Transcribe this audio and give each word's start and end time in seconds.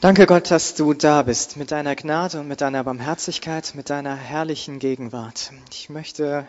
Danke 0.00 0.26
Gott, 0.26 0.52
dass 0.52 0.76
du 0.76 0.94
da 0.94 1.22
bist, 1.22 1.56
mit 1.56 1.72
deiner 1.72 1.96
Gnade 1.96 2.38
und 2.38 2.46
mit 2.46 2.60
deiner 2.60 2.84
Barmherzigkeit, 2.84 3.72
mit 3.74 3.90
deiner 3.90 4.14
herrlichen 4.14 4.78
Gegenwart. 4.78 5.50
Ich 5.72 5.90
möchte 5.90 6.46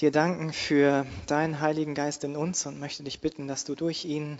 dir 0.00 0.10
danken 0.10 0.50
für 0.54 1.04
deinen 1.26 1.60
Heiligen 1.60 1.94
Geist 1.94 2.24
in 2.24 2.36
uns 2.36 2.64
und 2.64 2.80
möchte 2.80 3.02
dich 3.02 3.20
bitten, 3.20 3.48
dass 3.48 3.64
du 3.64 3.74
durch 3.74 4.06
ihn 4.06 4.38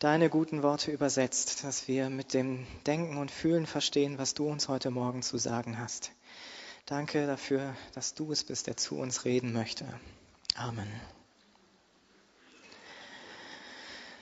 deine 0.00 0.28
guten 0.28 0.64
Worte 0.64 0.90
übersetzt, 0.90 1.62
dass 1.62 1.86
wir 1.86 2.10
mit 2.10 2.34
dem 2.34 2.66
Denken 2.88 3.16
und 3.16 3.30
Fühlen 3.30 3.66
verstehen, 3.66 4.18
was 4.18 4.34
du 4.34 4.48
uns 4.48 4.66
heute 4.66 4.90
Morgen 4.90 5.22
zu 5.22 5.38
sagen 5.38 5.78
hast. 5.78 6.10
Danke 6.84 7.28
dafür, 7.28 7.76
dass 7.94 8.12
du 8.12 8.32
es 8.32 8.42
bist, 8.42 8.66
der 8.66 8.76
zu 8.76 8.96
uns 8.96 9.24
reden 9.24 9.52
möchte. 9.52 9.84
Amen. 10.56 10.88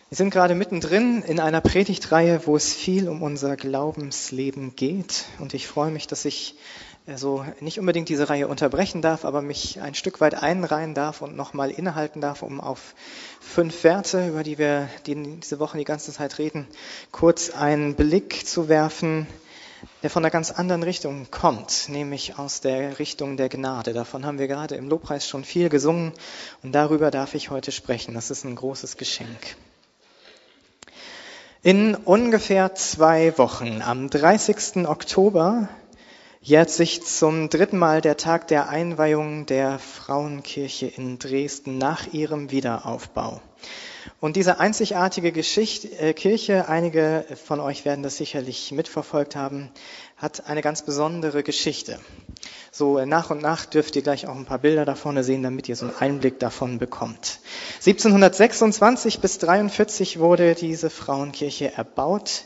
Wir 0.09 0.17
sind 0.17 0.31
gerade 0.31 0.55
mittendrin 0.55 1.23
in 1.23 1.41
einer 1.41 1.61
Predigtreihe, 1.61 2.47
wo 2.47 2.55
es 2.55 2.73
viel 2.73 3.09
um 3.09 3.23
unser 3.23 3.57
Glaubensleben 3.57 4.77
geht. 4.77 5.25
Und 5.41 5.53
ich 5.53 5.67
freue 5.67 5.91
mich, 5.91 6.07
dass 6.07 6.25
ich 6.25 6.55
also 7.09 7.45
nicht 7.59 7.81
unbedingt 7.81 8.09
diese 8.09 8.29
Reihe 8.29 8.47
unterbrechen 8.47 9.03
darf, 9.03 9.25
aber 9.25 9.43
mich 9.43 9.81
ein 9.81 9.97
Stück 9.97 10.21
weit 10.21 10.41
einreihen 10.41 10.95
darf 10.95 11.23
und 11.23 11.35
nochmal 11.35 11.73
innehalten 11.73 12.21
darf, 12.21 12.45
um 12.45 12.61
auf 12.61 12.95
fünf 13.41 13.83
Werte, 13.83 14.29
über 14.29 14.45
die 14.45 14.59
wir 14.59 14.89
diese 15.07 15.59
Woche 15.59 15.77
die 15.77 15.85
ganze 15.85 16.13
Zeit 16.13 16.39
reden, 16.39 16.69
kurz 17.11 17.51
einen 17.51 17.97
Blick 17.97 18.47
zu 18.47 18.69
werfen, 18.69 19.27
der 20.05 20.11
von 20.11 20.25
einer 20.25 20.31
ganz 20.31 20.53
anderen 20.53 20.85
Richtung 20.85 21.33
kommt, 21.33 21.89
nämlich 21.89 22.39
aus 22.39 22.61
der 22.61 23.01
Richtung 23.01 23.37
der 23.37 23.49
Gnade. 23.49 23.93
Davon 23.93 24.25
haben 24.25 24.39
wir 24.39 24.47
gerade 24.47 24.77
im 24.77 24.89
Lobpreis 24.89 25.29
schon 25.29 25.43
viel 25.43 25.69
gesungen 25.69 26.13
und 26.63 26.71
darüber 26.71 27.11
darf 27.11 27.35
ich 27.35 27.51
heute 27.51 27.73
sprechen. 27.73 28.15
Das 28.15 28.31
ist 28.31 28.45
ein 28.45 28.55
großes 28.55 28.99
Geschenk. 28.99 29.57
In 31.67 31.97
ungefähr 31.97 32.77
zwei 32.77 33.37
Wochen, 33.39 33.83
am 33.83 34.09
30. 34.09 34.87
Oktober, 34.87 35.69
jährt 36.41 36.71
sich 36.71 37.03
zum 37.03 37.49
dritten 37.49 37.77
Mal 37.77 38.01
der 38.01 38.17
Tag 38.17 38.47
der 38.47 38.69
Einweihung 38.69 39.47
der 39.47 39.81
Frauenkirche 39.81 40.87
in 40.87 41.19
Dresden 41.19 41.77
nach 41.77 42.13
ihrem 42.13 42.53
Wiederaufbau. 42.53 43.41
Und 44.21 44.37
diese 44.37 44.61
einzigartige 44.61 45.33
Geschichte, 45.33 45.89
äh, 45.99 46.13
Kirche, 46.13 46.69
einige 46.69 47.25
von 47.45 47.59
euch 47.59 47.85
werden 47.85 48.05
das 48.05 48.17
sicherlich 48.17 48.71
mitverfolgt 48.71 49.35
haben, 49.35 49.69
hat 50.17 50.47
eine 50.47 50.63
ganz 50.63 50.83
besondere 50.83 51.43
Geschichte. 51.43 51.99
So 52.77 52.99
äh, 52.99 53.07
nach 53.07 53.31
und 53.31 53.41
nach 53.41 53.65
dürft 53.65 53.97
ihr 53.97 54.03
gleich 54.03 54.27
auch 54.27 54.37
ein 54.37 54.45
paar 54.45 54.59
Bilder 54.59 54.85
da 54.85 54.95
vorne 54.95 55.25
sehen, 55.25 55.43
damit 55.43 55.67
ihr 55.67 55.77
so 55.77 55.87
einen 55.87 55.97
Einblick 55.99 56.39
davon 56.39 56.79
bekommt. 56.79 57.39
1726 57.77 59.21
bis 59.21 59.39
43 59.39 60.19
wurde 60.19 60.55
diese 60.55 60.91
Frauenkirche 60.91 61.73
erbaut 61.73 62.45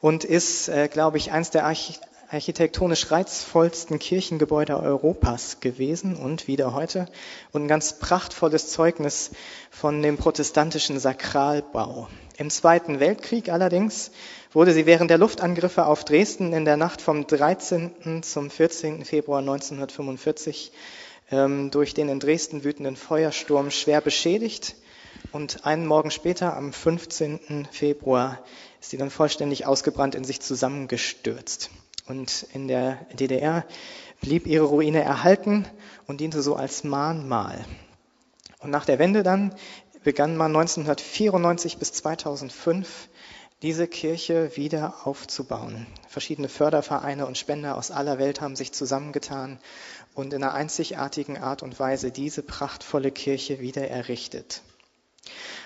und 0.00 0.24
ist, 0.24 0.68
äh, 0.68 0.88
glaube 0.88 1.18
ich, 1.18 1.30
eins 1.30 1.50
der 1.50 1.66
Arch 1.66 2.00
architektonisch 2.32 3.12
reizvollsten 3.12 4.00
Kirchengebäude 4.00 4.76
Europas 4.80 5.58
gewesen 5.60 6.16
und 6.16 6.48
wieder 6.48 6.74
heute 6.74 7.06
und 7.52 7.64
ein 7.64 7.68
ganz 7.68 7.98
prachtvolles 7.98 8.70
Zeugnis 8.70 9.30
von 9.70 10.02
dem 10.02 10.16
protestantischen 10.16 10.98
Sakralbau. 10.98 12.08
Im 12.38 12.50
Zweiten 12.50 13.00
Weltkrieg 13.00 13.48
allerdings 13.50 14.10
wurde 14.52 14.72
sie 14.72 14.86
während 14.86 15.10
der 15.10 15.18
Luftangriffe 15.18 15.86
auf 15.86 16.04
Dresden 16.04 16.52
in 16.52 16.64
der 16.64 16.76
Nacht 16.76 17.00
vom 17.00 17.26
13. 17.26 18.22
zum 18.22 18.50
14. 18.50 19.04
Februar 19.04 19.38
1945 19.38 20.72
ähm, 21.30 21.70
durch 21.70 21.94
den 21.94 22.08
in 22.08 22.18
Dresden 22.18 22.64
wütenden 22.64 22.96
Feuersturm 22.96 23.70
schwer 23.70 24.00
beschädigt 24.00 24.74
und 25.32 25.64
einen 25.66 25.86
Morgen 25.86 26.10
später, 26.10 26.56
am 26.56 26.72
15. 26.72 27.68
Februar, 27.70 28.42
ist 28.80 28.90
sie 28.90 28.96
dann 28.96 29.10
vollständig 29.10 29.66
ausgebrannt 29.66 30.16
in 30.16 30.24
sich 30.24 30.40
zusammengestürzt. 30.40 31.70
Und 32.08 32.46
in 32.52 32.66
der 32.66 33.06
DDR 33.12 33.64
blieb 34.20 34.46
ihre 34.46 34.64
Ruine 34.64 35.02
erhalten 35.02 35.64
und 36.06 36.20
diente 36.20 36.42
so 36.42 36.56
als 36.56 36.82
Mahnmal. 36.82 37.64
Und 38.58 38.70
nach 38.70 38.84
der 38.84 38.98
Wende 38.98 39.22
dann 39.22 39.54
begann 40.02 40.36
man 40.36 40.56
1994 40.56 41.78
bis 41.78 41.92
2005 41.92 43.08
diese 43.62 43.86
Kirche 43.86 44.56
wieder 44.56 45.06
aufzubauen. 45.06 45.86
Verschiedene 46.08 46.48
Fördervereine 46.48 47.26
und 47.26 47.36
Spender 47.36 47.76
aus 47.76 47.90
aller 47.90 48.18
Welt 48.18 48.40
haben 48.40 48.56
sich 48.56 48.72
zusammengetan 48.72 49.58
und 50.14 50.32
in 50.32 50.42
einer 50.42 50.54
einzigartigen 50.54 51.36
Art 51.36 51.62
und 51.62 51.78
Weise 51.78 52.10
diese 52.10 52.42
prachtvolle 52.42 53.10
Kirche 53.10 53.60
wieder 53.60 53.88
errichtet. 53.88 54.62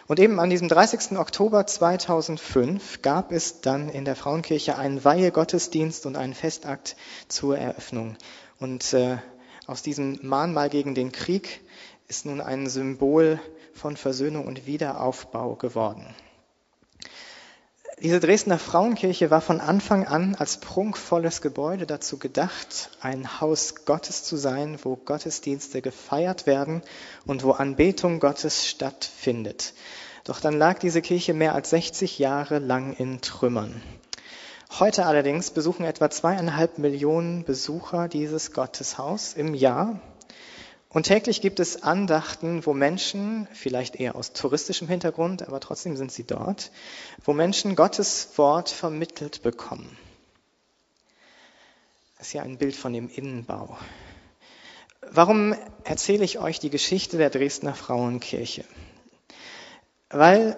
Und 0.06 0.18
eben 0.18 0.40
an 0.40 0.50
diesem 0.50 0.68
30. 0.68 1.16
Oktober 1.18 1.66
2005 1.66 3.00
gab 3.00 3.32
es 3.32 3.60
dann 3.60 3.88
in 3.88 4.04
der 4.04 4.16
Frauenkirche 4.16 4.76
einen 4.76 5.02
Weihegottesdienst 5.02 6.04
und 6.04 6.16
einen 6.16 6.34
Festakt 6.34 6.96
zur 7.28 7.56
Eröffnung. 7.56 8.16
Und 8.58 8.92
äh, 8.92 9.18
aus 9.66 9.82
diesem 9.82 10.18
Mahnmal 10.22 10.68
gegen 10.68 10.94
den 10.94 11.12
Krieg 11.12 11.60
ist 12.08 12.26
nun 12.26 12.40
ein 12.40 12.68
Symbol 12.68 13.40
von 13.72 13.96
Versöhnung 13.96 14.46
und 14.46 14.66
Wiederaufbau 14.66 15.54
geworden. 15.54 16.14
Diese 18.02 18.18
Dresdner 18.18 18.58
Frauenkirche 18.58 19.30
war 19.30 19.40
von 19.40 19.60
Anfang 19.60 20.04
an 20.06 20.34
als 20.34 20.56
prunkvolles 20.56 21.40
Gebäude 21.40 21.86
dazu 21.86 22.18
gedacht, 22.18 22.90
ein 23.00 23.40
Haus 23.40 23.84
Gottes 23.84 24.24
zu 24.24 24.36
sein, 24.36 24.78
wo 24.82 24.96
Gottesdienste 24.96 25.80
gefeiert 25.80 26.46
werden 26.46 26.82
und 27.24 27.44
wo 27.44 27.52
Anbetung 27.52 28.18
Gottes 28.18 28.66
stattfindet. 28.66 29.74
Doch 30.24 30.40
dann 30.40 30.58
lag 30.58 30.80
diese 30.80 31.02
Kirche 31.02 31.34
mehr 31.34 31.54
als 31.54 31.70
60 31.70 32.18
Jahre 32.18 32.58
lang 32.58 32.94
in 32.94 33.20
Trümmern. 33.20 33.80
Heute 34.80 35.06
allerdings 35.06 35.52
besuchen 35.52 35.84
etwa 35.84 36.10
zweieinhalb 36.10 36.78
Millionen 36.78 37.44
Besucher 37.44 38.08
dieses 38.08 38.52
Gotteshaus 38.52 39.34
im 39.34 39.54
Jahr 39.54 40.00
und 40.94 41.02
täglich 41.02 41.40
gibt 41.40 41.58
es 41.58 41.82
Andachten, 41.82 42.64
wo 42.64 42.72
Menschen, 42.72 43.48
vielleicht 43.52 43.96
eher 43.96 44.14
aus 44.14 44.32
touristischem 44.32 44.86
Hintergrund, 44.86 45.42
aber 45.42 45.58
trotzdem 45.58 45.96
sind 45.96 46.12
sie 46.12 46.22
dort, 46.22 46.70
wo 47.24 47.32
Menschen 47.32 47.74
Gottes 47.74 48.30
Wort 48.36 48.70
vermittelt 48.70 49.42
bekommen. 49.42 49.98
Das 52.16 52.28
ist 52.28 52.32
ja 52.32 52.42
ein 52.42 52.58
Bild 52.58 52.76
von 52.76 52.92
dem 52.92 53.10
Innenbau. 53.10 53.76
Warum 55.10 55.54
erzähle 55.82 56.24
ich 56.24 56.38
euch 56.38 56.60
die 56.60 56.70
Geschichte 56.70 57.18
der 57.18 57.28
Dresdner 57.28 57.74
Frauenkirche? 57.74 58.64
Weil 60.10 60.56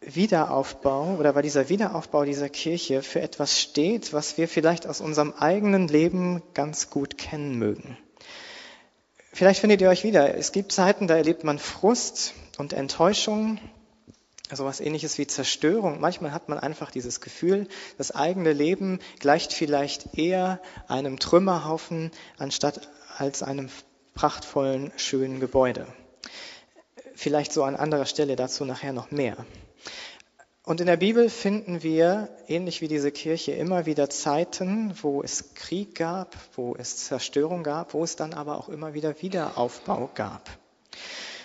Wiederaufbau 0.00 1.16
oder 1.16 1.34
weil 1.34 1.42
dieser 1.42 1.68
Wiederaufbau 1.68 2.24
dieser 2.24 2.48
Kirche 2.48 3.02
für 3.02 3.20
etwas 3.20 3.60
steht, 3.60 4.12
was 4.12 4.38
wir 4.38 4.46
vielleicht 4.46 4.86
aus 4.86 5.00
unserem 5.00 5.32
eigenen 5.32 5.88
Leben 5.88 6.42
ganz 6.54 6.88
gut 6.88 7.18
kennen 7.18 7.58
mögen. 7.58 7.98
Vielleicht 9.36 9.60
findet 9.60 9.82
ihr 9.82 9.90
euch 9.90 10.02
wieder. 10.02 10.34
Es 10.34 10.50
gibt 10.50 10.72
Zeiten, 10.72 11.08
da 11.08 11.14
erlebt 11.14 11.44
man 11.44 11.58
Frust 11.58 12.32
und 12.56 12.72
Enttäuschung, 12.72 13.58
also 14.48 14.64
was 14.64 14.80
ähnliches 14.80 15.18
wie 15.18 15.26
Zerstörung. 15.26 16.00
Manchmal 16.00 16.32
hat 16.32 16.48
man 16.48 16.58
einfach 16.58 16.90
dieses 16.90 17.20
Gefühl, 17.20 17.68
das 17.98 18.12
eigene 18.12 18.54
Leben 18.54 18.98
gleicht 19.20 19.52
vielleicht 19.52 20.16
eher 20.16 20.58
einem 20.88 21.18
Trümmerhaufen 21.18 22.12
anstatt 22.38 22.88
als 23.18 23.42
einem 23.42 23.68
prachtvollen, 24.14 24.90
schönen 24.96 25.38
Gebäude. 25.38 25.86
Vielleicht 27.14 27.52
so 27.52 27.62
an 27.64 27.76
anderer 27.76 28.06
Stelle 28.06 28.36
dazu 28.36 28.64
nachher 28.64 28.94
noch 28.94 29.10
mehr. 29.10 29.36
Und 30.66 30.80
in 30.80 30.88
der 30.88 30.96
Bibel 30.96 31.30
finden 31.30 31.84
wir, 31.84 32.28
ähnlich 32.48 32.80
wie 32.80 32.88
diese 32.88 33.12
Kirche, 33.12 33.52
immer 33.52 33.86
wieder 33.86 34.10
Zeiten, 34.10 34.92
wo 35.00 35.22
es 35.22 35.54
Krieg 35.54 35.94
gab, 35.94 36.36
wo 36.56 36.74
es 36.76 36.96
Zerstörung 37.04 37.62
gab, 37.62 37.94
wo 37.94 38.02
es 38.02 38.16
dann 38.16 38.34
aber 38.34 38.58
auch 38.58 38.68
immer 38.68 38.92
wieder 38.92 39.22
Wiederaufbau 39.22 40.10
gab. 40.16 40.50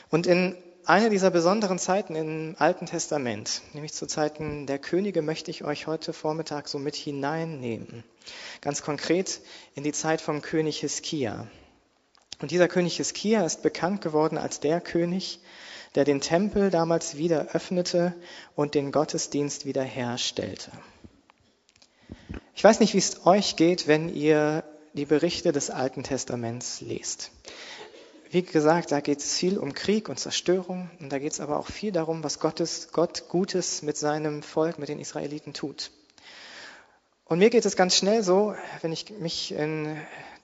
Und 0.09 0.25
in 0.25 0.57
einer 0.85 1.11
dieser 1.11 1.29
besonderen 1.29 1.77
Zeiten 1.77 2.15
im 2.15 2.55
Alten 2.57 2.87
Testament, 2.87 3.61
nämlich 3.73 3.93
zu 3.93 4.07
Zeiten 4.07 4.65
der 4.65 4.79
Könige, 4.79 5.21
möchte 5.21 5.51
ich 5.51 5.63
euch 5.63 5.85
heute 5.85 6.13
Vormittag 6.13 6.67
so 6.67 6.79
mit 6.79 6.95
hineinnehmen. 6.95 8.03
Ganz 8.61 8.81
konkret 8.81 9.41
in 9.75 9.83
die 9.83 9.93
Zeit 9.93 10.21
vom 10.21 10.41
König 10.41 10.79
Hiskia. 10.79 11.45
Und 12.41 12.49
dieser 12.49 12.67
König 12.67 12.97
Hiskia 12.97 13.45
ist 13.45 13.61
bekannt 13.61 14.01
geworden 14.01 14.39
als 14.39 14.59
der 14.61 14.81
König, 14.81 15.41
der 15.95 16.05
den 16.05 16.21
Tempel 16.21 16.69
damals 16.69 17.17
wieder 17.17 17.49
öffnete 17.53 18.13
und 18.55 18.75
den 18.75 18.91
Gottesdienst 18.91 19.65
wieder 19.65 19.83
herstellte. 19.83 20.71
Ich 22.55 22.63
weiß 22.63 22.79
nicht, 22.79 22.93
wie 22.93 22.99
es 22.99 23.25
euch 23.25 23.55
geht, 23.55 23.87
wenn 23.87 24.13
ihr 24.13 24.63
die 24.93 25.05
Berichte 25.05 25.51
des 25.51 25.69
Alten 25.69 26.03
Testaments 26.03 26.81
lest. 26.81 27.31
Wie 28.29 28.43
gesagt, 28.43 28.91
da 28.91 29.01
geht 29.01 29.19
es 29.19 29.35
viel 29.35 29.57
um 29.57 29.73
Krieg 29.73 30.07
und 30.07 30.17
Zerstörung 30.17 30.89
und 30.99 31.11
da 31.11 31.19
geht 31.19 31.33
es 31.33 31.41
aber 31.41 31.59
auch 31.59 31.67
viel 31.67 31.91
darum, 31.91 32.23
was 32.23 32.39
Gottes, 32.39 32.89
Gott 32.93 33.27
Gutes 33.27 33.81
mit 33.81 33.97
seinem 33.97 34.41
Volk, 34.41 34.79
mit 34.79 34.87
den 34.87 34.99
Israeliten 34.99 35.53
tut. 35.53 35.91
Und 37.31 37.39
mir 37.39 37.49
geht 37.49 37.65
es 37.65 37.77
ganz 37.77 37.95
schnell 37.95 38.23
so, 38.23 38.55
wenn 38.81 38.91
ich 38.91 39.09
mich 39.09 39.53
in 39.53 39.95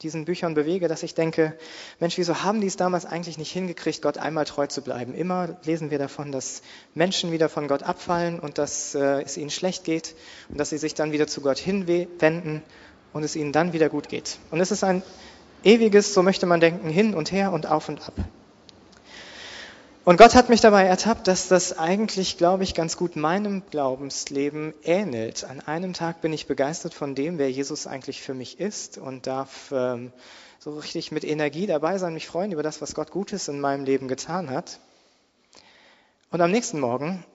diesen 0.01 0.23
Büchern 0.23 0.53
bewege, 0.53 0.87
dass 0.87 1.03
ich 1.03 1.15
denke, 1.15 1.53
Mensch, 1.99 2.17
wieso 2.17 2.43
haben 2.43 2.61
die 2.61 2.67
es 2.67 2.77
damals 2.77 3.05
eigentlich 3.05 3.37
nicht 3.37 3.51
hingekriegt, 3.51 4.01
Gott 4.01 4.17
einmal 4.17 4.45
treu 4.45 4.67
zu 4.67 4.81
bleiben? 4.81 5.13
Immer 5.13 5.57
lesen 5.65 5.91
wir 5.91 5.99
davon, 5.99 6.31
dass 6.31 6.61
Menschen 6.95 7.33
wieder 7.33 7.49
von 7.49 7.67
Gott 7.67 7.83
abfallen 7.83 8.39
und 8.39 8.57
dass 8.57 8.95
äh, 8.95 9.21
es 9.21 9.35
ihnen 9.35 9.49
schlecht 9.49 9.83
geht 9.83 10.15
und 10.47 10.57
dass 10.57 10.69
sie 10.69 10.77
sich 10.77 10.93
dann 10.93 11.11
wieder 11.11 11.27
zu 11.27 11.41
Gott 11.41 11.57
hinwenden 11.57 12.63
und 13.11 13.23
es 13.23 13.35
ihnen 13.35 13.51
dann 13.51 13.73
wieder 13.73 13.89
gut 13.89 14.07
geht. 14.07 14.37
Und 14.49 14.61
es 14.61 14.71
ist 14.71 14.85
ein 14.85 15.03
ewiges, 15.65 16.13
so 16.13 16.23
möchte 16.23 16.45
man 16.45 16.61
denken, 16.61 16.87
hin 16.87 17.15
und 17.15 17.33
her 17.33 17.51
und 17.51 17.65
auf 17.65 17.89
und 17.89 18.07
ab. 18.07 18.13
Und 20.07 20.15
Gott 20.15 20.35
hat 20.35 20.47
mich 20.47 20.61
dabei 20.61 20.85
ertappt, 20.85 21.27
dass 21.27 21.49
das 21.49 21.77
eigentlich, 21.77 22.37
glaube 22.37 22.63
ich, 22.63 22.73
ganz 22.73 22.95
gut 22.95 23.17
meinem 23.17 23.63
Glaubensleben 23.69 24.73
ähnelt. 24.81 25.43
An 25.43 25.59
einem 25.59 25.91
Tag 25.91 26.21
bin 26.21 26.31
ich 26.31 26.47
begeistert 26.47 26.93
von 26.93 27.13
dem, 27.13 27.37
wer 27.37 27.51
Jesus 27.51 27.87
eigentlich 27.87 28.21
für 28.21 28.33
mich 28.33 28.57
ist 28.61 28.97
und 28.97 29.27
darf 29.27 29.69
ähm, 29.73 30.13
so 30.59 30.79
richtig 30.79 31.11
mit 31.11 31.25
Energie 31.25 31.67
dabei 31.67 31.97
sein, 31.97 32.13
mich 32.13 32.25
freuen 32.25 32.53
über 32.53 32.63
das, 32.63 32.81
was 32.81 32.95
Gott 32.95 33.11
Gutes 33.11 33.49
in 33.49 33.59
meinem 33.59 33.83
Leben 33.83 34.07
getan 34.07 34.49
hat. 34.49 34.79
Und 36.31 36.39
am 36.39 36.51
nächsten 36.51 36.79
Morgen 36.79 37.25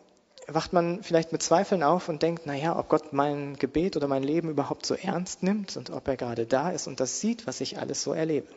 wacht 0.47 0.73
man 0.73 1.03
vielleicht 1.03 1.31
mit 1.31 1.43
Zweifeln 1.43 1.83
auf 1.83 2.09
und 2.09 2.23
denkt, 2.23 2.47
naja, 2.47 2.79
ob 2.79 2.89
Gott 2.89 3.13
mein 3.13 3.59
Gebet 3.59 3.99
oder 3.99 4.09
mein 4.09 4.23
Leben 4.23 4.49
überhaupt 4.49 4.87
so 4.87 4.95
ernst 4.95 5.43
nimmt 5.43 5.77
und 5.77 5.91
ob 5.91 6.09
er 6.09 6.17
gerade 6.17 6.47
da 6.47 6.71
ist 6.71 6.87
und 6.87 7.01
das 7.01 7.21
sieht, 7.21 7.47
was 7.47 7.61
ich 7.61 7.79
alles 7.79 8.03
so 8.03 8.15
erlebe. 8.15 8.49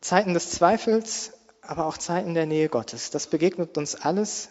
Zeiten 0.00 0.34
des 0.34 0.50
Zweifels 0.50 1.34
aber 1.62 1.86
auch 1.86 1.96
Zeiten 1.96 2.34
der 2.34 2.46
Nähe 2.46 2.68
Gottes. 2.68 3.10
Das 3.10 3.28
begegnet 3.28 3.78
uns 3.78 3.94
alles 3.94 4.50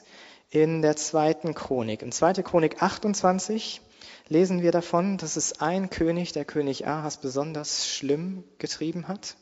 in 0.50 0.82
der 0.82 0.96
zweiten 0.96 1.54
Chronik. 1.54 2.02
In 2.02 2.12
2. 2.12 2.34
Chronik 2.44 2.82
28 2.82 3.82
lesen 4.28 4.62
wir 4.62 4.72
davon, 4.72 5.18
dass 5.18 5.36
es 5.36 5.62
ein 5.62 5.90
König, 5.90 6.32
der 6.32 6.46
König 6.46 6.88
Ahas, 6.88 7.18
besonders 7.18 7.88
schlimm 7.88 8.44
getrieben 8.58 9.08
hat. 9.08 9.36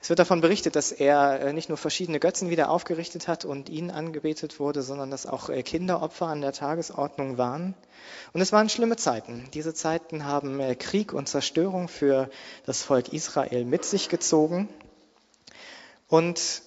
Es 0.00 0.10
wird 0.10 0.18
davon 0.18 0.40
berichtet, 0.40 0.76
dass 0.76 0.92
er 0.92 1.40
äh, 1.40 1.52
nicht 1.52 1.68
nur 1.68 1.78
verschiedene 1.78 2.20
Götzen 2.20 2.50
wieder 2.50 2.70
aufgerichtet 2.70 3.28
hat 3.28 3.44
und 3.44 3.68
ihnen 3.68 3.90
angebetet 3.90 4.60
wurde, 4.60 4.82
sondern 4.82 5.10
dass 5.10 5.26
auch 5.26 5.48
äh, 5.48 5.62
Kinderopfer 5.62 6.26
an 6.26 6.42
der 6.42 6.52
Tagesordnung 6.52 7.38
waren. 7.38 7.74
Und 8.32 8.40
es 8.40 8.52
waren 8.52 8.68
schlimme 8.68 8.96
Zeiten. 8.96 9.48
Diese 9.54 9.74
Zeiten 9.74 10.24
haben 10.24 10.60
äh, 10.60 10.74
Krieg 10.76 11.12
und 11.12 11.28
Zerstörung 11.28 11.88
für 11.88 12.30
das 12.66 12.82
Volk 12.82 13.12
Israel 13.12 13.64
mit 13.64 13.84
sich 13.84 14.08
gezogen. 14.08 14.68
Und 16.08 16.62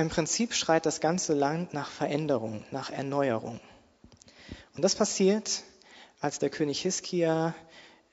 im 0.00 0.08
Prinzip 0.08 0.54
schreit 0.54 0.86
das 0.86 1.00
ganze 1.00 1.34
Land 1.34 1.74
nach 1.74 1.90
Veränderung, 1.90 2.64
nach 2.70 2.90
Erneuerung. 2.90 3.60
Und 4.74 4.82
das 4.82 4.94
passiert, 4.94 5.62
als 6.20 6.38
der 6.38 6.50
König 6.50 6.80
Hiskia 6.80 7.54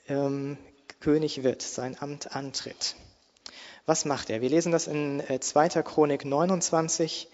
ähm, 0.07 0.57
König 1.00 1.44
wird, 1.44 1.62
sein 1.62 1.95
Amt 2.00 2.36
antritt. 2.36 2.95
Was 3.86 4.04
macht 4.04 4.30
er? 4.30 4.42
Wir 4.42 4.50
lesen 4.50 4.72
das 4.72 4.88
in 4.88 5.24
2. 5.39 5.66
Äh, 5.66 5.84
Chronik 5.84 6.25
29 6.25 7.30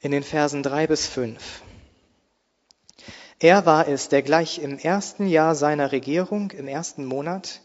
in 0.00 0.10
den 0.10 0.22
Versen 0.22 0.62
3 0.62 0.86
bis 0.86 1.06
5. 1.06 1.62
Er 3.40 3.64
war 3.64 3.88
es, 3.88 4.08
der 4.08 4.22
gleich 4.22 4.58
im 4.58 4.78
ersten 4.78 5.26
Jahr 5.26 5.54
seiner 5.54 5.92
Regierung, 5.92 6.50
im 6.50 6.68
ersten 6.68 7.06
Monat, 7.06 7.62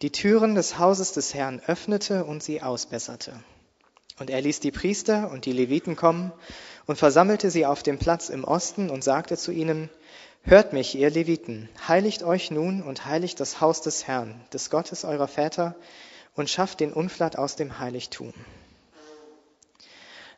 die 0.00 0.10
Türen 0.10 0.54
des 0.54 0.78
Hauses 0.78 1.12
des 1.12 1.34
Herrn 1.34 1.60
öffnete 1.66 2.24
und 2.24 2.42
sie 2.42 2.62
ausbesserte. 2.62 3.34
Und 4.18 4.30
er 4.30 4.40
ließ 4.40 4.60
die 4.60 4.70
Priester 4.70 5.30
und 5.30 5.44
die 5.44 5.52
Leviten 5.52 5.94
kommen 5.94 6.32
und 6.86 6.96
versammelte 6.96 7.50
sie 7.50 7.66
auf 7.66 7.82
dem 7.82 7.98
Platz 7.98 8.28
im 8.28 8.44
Osten 8.44 8.90
und 8.90 9.04
sagte 9.04 9.36
zu 9.36 9.52
ihnen, 9.52 9.90
Hört 10.42 10.72
mich, 10.72 10.94
ihr 10.94 11.10
Leviten, 11.10 11.68
heiligt 11.88 12.22
euch 12.22 12.52
nun 12.52 12.80
und 12.80 13.04
heiligt 13.04 13.40
das 13.40 13.60
Haus 13.60 13.82
des 13.82 14.06
Herrn, 14.06 14.40
des 14.52 14.70
Gottes 14.70 15.04
eurer 15.04 15.26
Väter, 15.26 15.74
und 16.36 16.48
schafft 16.48 16.78
den 16.80 16.92
Unflat 16.92 17.36
aus 17.36 17.56
dem 17.56 17.80
Heiligtum. 17.80 18.32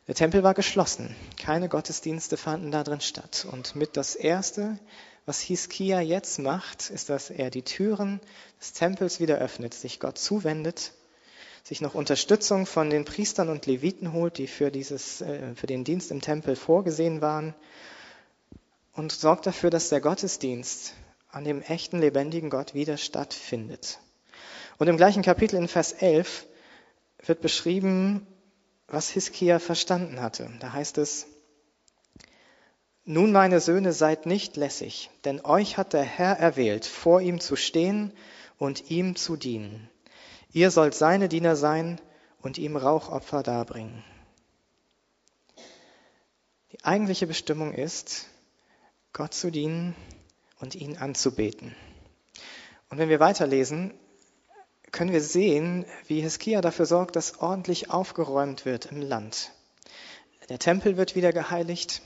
Der 0.06 0.14
Tempel 0.14 0.42
war 0.42 0.54
geschlossen, 0.54 1.14
keine 1.36 1.68
Gottesdienste 1.68 2.38
fanden 2.38 2.70
da 2.70 2.82
drin 2.82 3.02
statt. 3.02 3.46
Und 3.52 3.76
mit 3.76 3.98
das 3.98 4.14
Erste, 4.14 4.78
was 5.26 5.40
Hiskia 5.40 6.00
jetzt 6.00 6.38
macht, 6.38 6.88
ist, 6.88 7.10
dass 7.10 7.28
er 7.28 7.50
die 7.50 7.62
Türen 7.62 8.20
des 8.58 8.72
Tempels 8.72 9.20
wieder 9.20 9.36
öffnet, 9.36 9.74
sich 9.74 10.00
Gott 10.00 10.16
zuwendet 10.16 10.92
sich 11.64 11.80
noch 11.80 11.94
Unterstützung 11.94 12.66
von 12.66 12.90
den 12.90 13.04
Priestern 13.04 13.48
und 13.48 13.66
Leviten 13.66 14.12
holt, 14.12 14.38
die 14.38 14.46
für, 14.46 14.70
dieses, 14.70 15.20
äh, 15.20 15.54
für 15.54 15.66
den 15.66 15.84
Dienst 15.84 16.10
im 16.10 16.20
Tempel 16.20 16.56
vorgesehen 16.56 17.20
waren 17.20 17.54
und 18.94 19.12
sorgt 19.12 19.46
dafür, 19.46 19.70
dass 19.70 19.88
der 19.88 20.00
Gottesdienst 20.00 20.94
an 21.30 21.44
dem 21.44 21.62
echten, 21.62 22.00
lebendigen 22.00 22.50
Gott 22.50 22.74
wieder 22.74 22.96
stattfindet. 22.96 24.00
Und 24.78 24.88
im 24.88 24.96
gleichen 24.96 25.22
Kapitel 25.22 25.56
in 25.56 25.68
Vers 25.68 25.92
11 25.92 26.46
wird 27.24 27.40
beschrieben, 27.40 28.26
was 28.86 29.10
Hiskia 29.10 29.58
verstanden 29.58 30.20
hatte. 30.20 30.50
Da 30.60 30.72
heißt 30.72 30.98
es, 30.98 31.26
nun, 33.04 33.32
meine 33.32 33.60
Söhne, 33.60 33.92
seid 33.92 34.26
nicht 34.26 34.56
lässig, 34.56 35.10
denn 35.24 35.42
euch 35.42 35.78
hat 35.78 35.94
der 35.94 36.02
Herr 36.02 36.38
erwählt, 36.38 36.84
vor 36.84 37.22
ihm 37.22 37.40
zu 37.40 37.56
stehen 37.56 38.12
und 38.58 38.90
ihm 38.90 39.16
zu 39.16 39.36
dienen. 39.36 39.88
Ihr 40.52 40.70
sollt 40.70 40.94
seine 40.94 41.28
Diener 41.28 41.56
sein 41.56 42.00
und 42.40 42.58
ihm 42.58 42.76
Rauchopfer 42.76 43.42
darbringen. 43.42 44.02
Die 46.72 46.84
eigentliche 46.84 47.26
Bestimmung 47.26 47.72
ist, 47.72 48.26
Gott 49.12 49.34
zu 49.34 49.50
dienen 49.50 49.94
und 50.60 50.74
ihn 50.74 50.96
anzubeten. 50.96 51.74
Und 52.88 52.98
wenn 52.98 53.08
wir 53.08 53.20
weiterlesen, 53.20 53.92
können 54.90 55.12
wir 55.12 55.20
sehen, 55.20 55.84
wie 56.06 56.20
Hiskia 56.20 56.60
dafür 56.60 56.86
sorgt, 56.86 57.16
dass 57.16 57.40
ordentlich 57.40 57.90
aufgeräumt 57.90 58.64
wird 58.64 58.86
im 58.86 59.02
Land. 59.02 59.52
Der 60.48 60.58
Tempel 60.58 60.96
wird 60.96 61.14
wieder 61.14 61.32
geheiligt, 61.32 62.00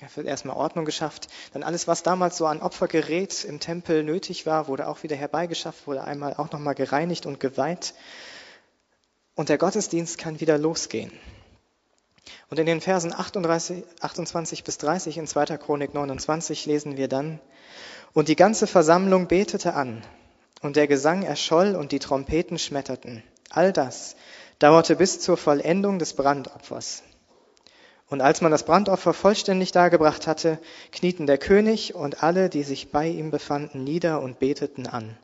er 0.00 0.16
wird 0.16 0.26
erstmal 0.26 0.56
Ordnung 0.56 0.84
geschafft. 0.84 1.28
Dann 1.52 1.62
alles, 1.62 1.88
was 1.88 2.02
damals 2.02 2.36
so 2.36 2.46
an 2.46 2.62
Opfergerät 2.62 3.44
im 3.44 3.58
Tempel 3.58 4.04
nötig 4.04 4.46
war, 4.46 4.68
wurde 4.68 4.86
auch 4.86 5.02
wieder 5.02 5.16
herbeigeschafft, 5.16 5.86
wurde 5.86 6.04
einmal 6.04 6.34
auch 6.34 6.52
nochmal 6.52 6.74
gereinigt 6.74 7.26
und 7.26 7.40
geweiht. 7.40 7.94
Und 9.34 9.48
der 9.48 9.58
Gottesdienst 9.58 10.18
kann 10.18 10.40
wieder 10.40 10.56
losgehen. 10.56 11.12
Und 12.50 12.58
in 12.58 12.66
den 12.66 12.80
Versen 12.80 13.12
38, 13.12 13.84
28 14.00 14.64
bis 14.64 14.78
30 14.78 15.18
in 15.18 15.26
2. 15.26 15.58
Chronik 15.58 15.94
29 15.94 16.66
lesen 16.66 16.96
wir 16.96 17.08
dann, 17.08 17.40
und 18.14 18.28
die 18.28 18.36
ganze 18.36 18.66
Versammlung 18.66 19.26
betete 19.26 19.74
an, 19.74 20.02
und 20.60 20.76
der 20.76 20.86
Gesang 20.86 21.22
erscholl 21.22 21.74
und 21.74 21.92
die 21.92 21.98
Trompeten 21.98 22.58
schmetterten. 22.58 23.22
All 23.50 23.72
das 23.72 24.16
dauerte 24.58 24.96
bis 24.96 25.20
zur 25.20 25.36
Vollendung 25.36 25.98
des 25.98 26.14
Brandopfers. 26.14 27.02
Und 28.10 28.22
als 28.22 28.40
man 28.40 28.50
das 28.50 28.64
Brandopfer 28.64 29.12
vollständig 29.12 29.72
dargebracht 29.72 30.26
hatte, 30.26 30.58
knieten 30.92 31.26
der 31.26 31.36
König 31.36 31.94
und 31.94 32.22
alle, 32.22 32.48
die 32.48 32.62
sich 32.62 32.90
bei 32.90 33.06
ihm 33.06 33.30
befanden, 33.30 33.84
nieder 33.84 34.22
und 34.22 34.38
beteten 34.38 34.86
an. 34.86 35.16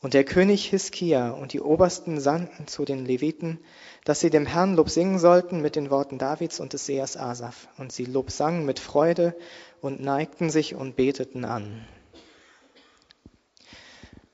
Und 0.00 0.14
der 0.14 0.22
König 0.22 0.66
Hiskia 0.66 1.30
und 1.30 1.52
die 1.52 1.60
Obersten 1.60 2.20
sandten 2.20 2.68
zu 2.68 2.84
den 2.84 3.04
Leviten, 3.04 3.58
dass 4.04 4.20
sie 4.20 4.30
dem 4.30 4.46
Herrn 4.46 4.76
Lob 4.76 4.88
singen 4.88 5.18
sollten 5.18 5.62
mit 5.62 5.74
den 5.74 5.90
Worten 5.90 6.18
Davids 6.18 6.60
und 6.60 6.74
des 6.74 6.86
Sehers 6.86 7.16
Asaph. 7.16 7.66
Und 7.76 7.90
sie 7.90 8.04
Lob 8.04 8.30
sangen 8.30 8.64
mit 8.66 8.78
Freude 8.78 9.34
und 9.80 10.00
neigten 10.00 10.48
sich 10.48 10.76
und 10.76 10.94
beteten 10.94 11.44
an. 11.44 11.84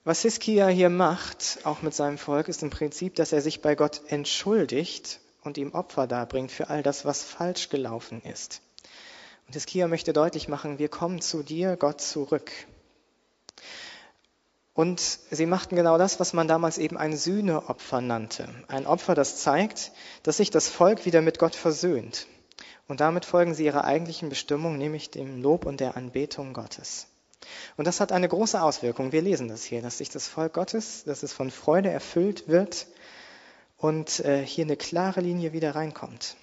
Was 0.04 0.20
Hiskia 0.23 0.68
hier 0.68 0.90
macht, 0.90 1.61
auch 1.62 1.80
mit 1.80 1.94
seinem 1.94 2.18
Volk, 2.18 2.49
ist 2.49 2.62
im 2.62 2.70
Prinzip, 2.70 3.14
dass 3.14 3.32
er 3.32 3.40
sich 3.40 3.62
bei 3.62 3.75
Gott 3.75 4.02
entschuldigt 4.08 5.22
und 5.44 5.58
ihm 5.58 5.72
Opfer 5.72 6.06
darbringt 6.06 6.50
für 6.50 6.70
all 6.70 6.82
das, 6.82 7.04
was 7.04 7.22
falsch 7.22 7.68
gelaufen 7.68 8.22
ist. 8.22 8.62
Und 9.46 9.54
Hiskia 9.54 9.88
möchte 9.88 10.12
deutlich 10.12 10.49
machen, 10.49 10.78
wir 10.78 10.88
kommen 10.88 11.20
zu 11.20 11.42
dir, 11.42 11.76
Gott, 11.76 12.00
zurück. 12.00 12.50
Und 14.75 15.00
sie 15.00 15.46
machten 15.46 15.76
genau 15.76 15.99
das, 15.99 16.18
was 16.18 16.32
man 16.32 16.49
damals 16.49 16.78
eben 16.78 16.96
ein 16.96 17.16
Sühneopfer 17.16 18.00
nannte. 18.00 18.49
Ein 18.68 18.87
Opfer, 18.87 19.14
das 19.14 19.37
zeigt, 19.38 19.92
dass 20.22 20.38
sich 20.38 20.50
das 20.50 20.68
Volk 20.68 21.04
wieder 21.04 21.20
mit 21.20 21.38
Gott 21.38 21.54
versöhnt. 21.54 22.26
Und 22.88 23.00
damit 23.00 23.25
folgen 23.25 23.54
sie 23.54 23.66
ihrer 23.66 23.84
eigentlichen 23.84 24.28
Bestimmung, 24.28 24.78
nämlich 24.78 25.11
dem 25.11 25.42
Lob 25.42 25.66
und 25.66 25.80
der 25.80 25.96
Anbetung 25.96 26.54
Gottes. 26.54 27.06
Und 27.76 27.87
das 27.87 28.00
hat 28.00 28.12
eine 28.12 28.28
große 28.28 28.62
Auswirkung. 28.62 29.12
Wir 29.12 29.22
lesen 29.22 29.49
das 29.49 29.64
hier, 29.64 29.82
dass 29.82 29.99
sich 29.99 30.08
das 30.08 30.28
Volk 30.28 30.54
Gottes, 30.54 31.04
dass 31.04 31.22
es 31.22 31.32
von 31.32 31.50
Freude 31.50 31.90
erfüllt 31.90 32.49
wird 32.49 32.87
und 33.82 34.20
äh, 34.20 34.46
hier 34.46 34.64
eine 34.64 34.76
klare 34.76 35.20
Linie 35.20 35.52
wieder 35.52 35.74
reinkommt. 35.74 36.36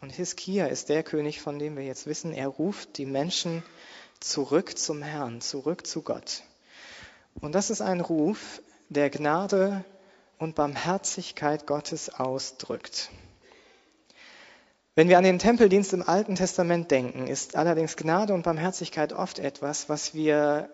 Und 0.00 0.10
Hiskia 0.10 0.66
ist 0.66 0.88
der 0.88 1.04
König, 1.04 1.40
von 1.40 1.60
dem 1.60 1.76
wir 1.76 1.84
jetzt 1.84 2.06
wissen, 2.06 2.32
er 2.32 2.48
ruft 2.48 2.98
die 2.98 3.06
Menschen 3.06 3.62
zurück 4.18 4.76
zum 4.76 5.00
Herrn, 5.00 5.40
zurück 5.40 5.86
zu 5.86 6.02
Gott. 6.02 6.42
Und 7.40 7.54
das 7.54 7.70
ist 7.70 7.82
ein 7.82 8.00
Ruf, 8.00 8.60
der 8.88 9.10
Gnade 9.10 9.84
und 10.38 10.56
Barmherzigkeit 10.56 11.68
Gottes 11.68 12.08
ausdrückt. 12.08 13.10
Wenn 14.96 15.08
wir 15.08 15.18
an 15.18 15.24
den 15.24 15.38
Tempeldienst 15.38 15.92
im 15.92 16.02
Alten 16.02 16.34
Testament 16.34 16.90
denken, 16.90 17.28
ist 17.28 17.54
allerdings 17.54 17.94
Gnade 17.94 18.34
und 18.34 18.42
Barmherzigkeit 18.42 19.12
oft 19.12 19.38
etwas, 19.38 19.88
was 19.88 20.14
wir 20.14 20.68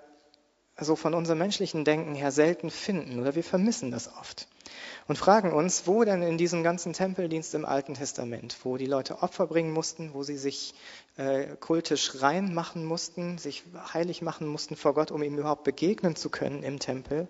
so 0.81 0.97
von 0.97 1.13
unserem 1.13 1.39
menschlichen 1.39 1.85
Denken 1.85 2.15
her 2.15 2.33
selten 2.33 2.71
finden 2.71 3.21
oder 3.21 3.35
wir 3.35 3.45
vermissen 3.45 3.91
das 3.91 4.09
oft 4.17 4.49
und 5.09 5.17
fragen 5.17 5.53
uns, 5.53 5.87
wo 5.87 6.05
denn 6.05 6.23
in 6.23 6.37
diesem 6.37 6.63
ganzen 6.63 6.93
Tempeldienst 6.93 7.55
im 7.55 7.65
Alten 7.65 7.95
Testament, 7.95 8.59
wo 8.63 8.77
die 8.77 8.87
Leute 8.87 9.23
Opfer 9.23 9.47
bringen 9.47 9.73
mussten, 9.73 10.13
wo 10.13 10.23
sie 10.23 10.37
sich 10.37 10.75
äh, 11.17 11.57
kultisch 11.59 12.23
rein 12.23 12.55
machen 12.55 12.85
mussten, 12.85 13.39
sich 13.39 13.65
heilig 13.95 14.21
machen 14.21 14.47
mussten 14.47 14.77
vor 14.77 14.93
Gott, 14.93 15.11
um 15.11 15.23
ihm 15.23 15.39
überhaupt 15.39 15.65
begegnen 15.65 16.15
zu 16.15 16.29
können 16.29 16.63
im 16.63 16.79
Tempel, 16.79 17.27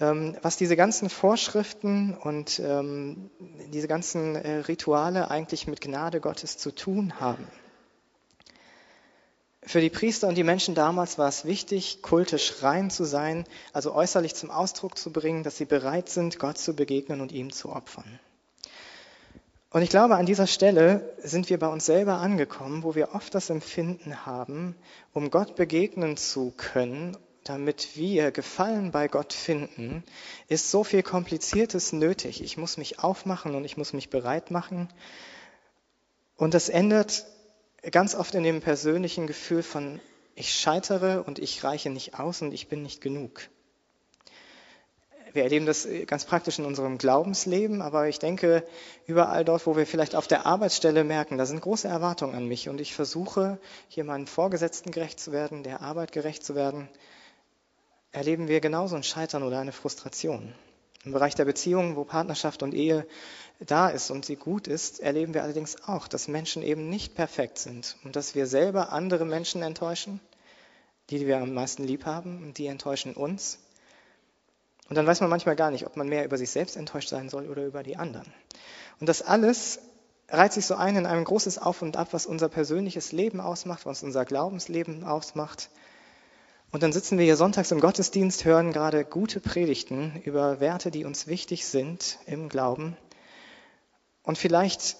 ähm, 0.00 0.36
was 0.40 0.56
diese 0.56 0.76
ganzen 0.76 1.10
Vorschriften 1.10 2.14
und 2.14 2.58
ähm, 2.58 3.30
diese 3.70 3.86
ganzen 3.86 4.34
äh, 4.34 4.60
Rituale 4.60 5.30
eigentlich 5.30 5.66
mit 5.66 5.82
Gnade 5.82 6.20
Gottes 6.20 6.56
zu 6.56 6.74
tun 6.74 7.20
haben. 7.20 7.46
Für 9.68 9.82
die 9.82 9.90
Priester 9.90 10.28
und 10.28 10.34
die 10.36 10.44
Menschen 10.44 10.74
damals 10.74 11.18
war 11.18 11.28
es 11.28 11.44
wichtig, 11.44 12.00
kultisch 12.00 12.62
rein 12.62 12.88
zu 12.88 13.04
sein, 13.04 13.44
also 13.74 13.94
äußerlich 13.94 14.34
zum 14.34 14.50
Ausdruck 14.50 14.96
zu 14.96 15.12
bringen, 15.12 15.42
dass 15.42 15.58
sie 15.58 15.66
bereit 15.66 16.08
sind, 16.08 16.38
Gott 16.38 16.56
zu 16.56 16.74
begegnen 16.74 17.20
und 17.20 17.32
ihm 17.32 17.52
zu 17.52 17.68
opfern. 17.68 18.18
Und 19.68 19.82
ich 19.82 19.90
glaube, 19.90 20.16
an 20.16 20.24
dieser 20.24 20.46
Stelle 20.46 21.14
sind 21.22 21.50
wir 21.50 21.58
bei 21.58 21.66
uns 21.66 21.84
selber 21.84 22.14
angekommen, 22.14 22.82
wo 22.82 22.94
wir 22.94 23.14
oft 23.14 23.34
das 23.34 23.50
Empfinden 23.50 24.24
haben, 24.24 24.74
um 25.12 25.30
Gott 25.30 25.54
begegnen 25.54 26.16
zu 26.16 26.54
können, 26.56 27.14
damit 27.44 27.94
wir 27.94 28.30
Gefallen 28.30 28.90
bei 28.90 29.06
Gott 29.06 29.34
finden, 29.34 30.02
ist 30.48 30.70
so 30.70 30.82
viel 30.82 31.02
Kompliziertes 31.02 31.92
nötig. 31.92 32.42
Ich 32.42 32.56
muss 32.56 32.78
mich 32.78 33.00
aufmachen 33.00 33.54
und 33.54 33.66
ich 33.66 33.76
muss 33.76 33.92
mich 33.92 34.08
bereit 34.08 34.50
machen. 34.50 34.88
Und 36.36 36.54
das 36.54 36.70
ändert 36.70 37.26
ganz 37.90 38.14
oft 38.14 38.34
in 38.34 38.42
dem 38.42 38.60
persönlichen 38.60 39.26
Gefühl 39.26 39.62
von, 39.62 40.00
ich 40.34 40.54
scheitere 40.54 41.22
und 41.22 41.38
ich 41.38 41.64
reiche 41.64 41.90
nicht 41.90 42.18
aus 42.18 42.42
und 42.42 42.52
ich 42.52 42.68
bin 42.68 42.82
nicht 42.82 43.00
genug. 43.00 43.48
Wir 45.32 45.42
erleben 45.42 45.66
das 45.66 45.86
ganz 46.06 46.24
praktisch 46.24 46.58
in 46.58 46.64
unserem 46.64 46.96
Glaubensleben, 46.96 47.82
aber 47.82 48.08
ich 48.08 48.18
denke, 48.18 48.66
überall 49.06 49.44
dort, 49.44 49.66
wo 49.66 49.76
wir 49.76 49.86
vielleicht 49.86 50.14
auf 50.14 50.26
der 50.26 50.46
Arbeitsstelle 50.46 51.04
merken, 51.04 51.38
da 51.38 51.44
sind 51.44 51.60
große 51.60 51.86
Erwartungen 51.86 52.34
an 52.34 52.46
mich 52.46 52.68
und 52.68 52.80
ich 52.80 52.94
versuche, 52.94 53.58
hier 53.88 54.04
meinen 54.04 54.26
Vorgesetzten 54.26 54.90
gerecht 54.90 55.20
zu 55.20 55.32
werden, 55.32 55.62
der 55.62 55.82
Arbeit 55.82 56.12
gerecht 56.12 56.44
zu 56.44 56.54
werden, 56.54 56.88
erleben 58.10 58.48
wir 58.48 58.60
genauso 58.60 58.96
ein 58.96 59.02
Scheitern 59.02 59.42
oder 59.42 59.58
eine 59.58 59.72
Frustration. 59.72 60.54
Im 61.04 61.12
Bereich 61.12 61.34
der 61.34 61.44
Beziehungen, 61.44 61.94
wo 61.96 62.04
Partnerschaft 62.04 62.62
und 62.62 62.74
Ehe 62.74 63.06
da 63.60 63.88
ist 63.88 64.10
und 64.10 64.24
sie 64.24 64.36
gut 64.36 64.68
ist, 64.68 65.00
erleben 65.00 65.34
wir 65.34 65.42
allerdings 65.42 65.88
auch, 65.88 66.06
dass 66.06 66.28
Menschen 66.28 66.62
eben 66.62 66.88
nicht 66.88 67.14
perfekt 67.14 67.58
sind 67.58 67.96
und 68.04 68.14
dass 68.14 68.34
wir 68.34 68.46
selber 68.46 68.92
andere 68.92 69.24
Menschen 69.24 69.62
enttäuschen, 69.62 70.20
die 71.10 71.26
wir 71.26 71.38
am 71.38 71.54
meisten 71.54 71.84
lieb 71.84 72.06
haben 72.06 72.42
und 72.42 72.58
die 72.58 72.66
enttäuschen 72.66 73.14
uns. 73.14 73.58
Und 74.88 74.96
dann 74.96 75.06
weiß 75.06 75.20
man 75.20 75.30
manchmal 75.30 75.56
gar 75.56 75.70
nicht, 75.70 75.86
ob 75.86 75.96
man 75.96 76.08
mehr 76.08 76.24
über 76.24 76.38
sich 76.38 76.50
selbst 76.50 76.76
enttäuscht 76.76 77.08
sein 77.08 77.28
soll 77.28 77.48
oder 77.48 77.66
über 77.66 77.82
die 77.82 77.96
anderen. 77.96 78.32
Und 79.00 79.08
das 79.08 79.22
alles 79.22 79.80
reiht 80.28 80.52
sich 80.52 80.66
so 80.66 80.74
ein 80.74 80.96
in 80.96 81.06
ein 81.06 81.24
großes 81.24 81.58
Auf 81.58 81.82
und 81.82 81.96
Ab, 81.96 82.08
was 82.12 82.26
unser 82.26 82.48
persönliches 82.48 83.12
Leben 83.12 83.40
ausmacht, 83.40 83.86
was 83.86 84.02
unser 84.02 84.24
Glaubensleben 84.24 85.04
ausmacht. 85.04 85.70
Und 86.70 86.82
dann 86.82 86.92
sitzen 86.92 87.16
wir 87.18 87.24
hier 87.24 87.36
sonntags 87.36 87.70
im 87.70 87.80
Gottesdienst, 87.80 88.44
hören 88.44 88.72
gerade 88.72 89.04
gute 89.04 89.40
Predigten 89.40 90.20
über 90.24 90.60
Werte, 90.60 90.90
die 90.90 91.04
uns 91.04 91.26
wichtig 91.26 91.66
sind 91.66 92.18
im 92.26 92.48
Glauben. 92.50 92.96
Und 94.28 94.36
vielleicht 94.36 94.96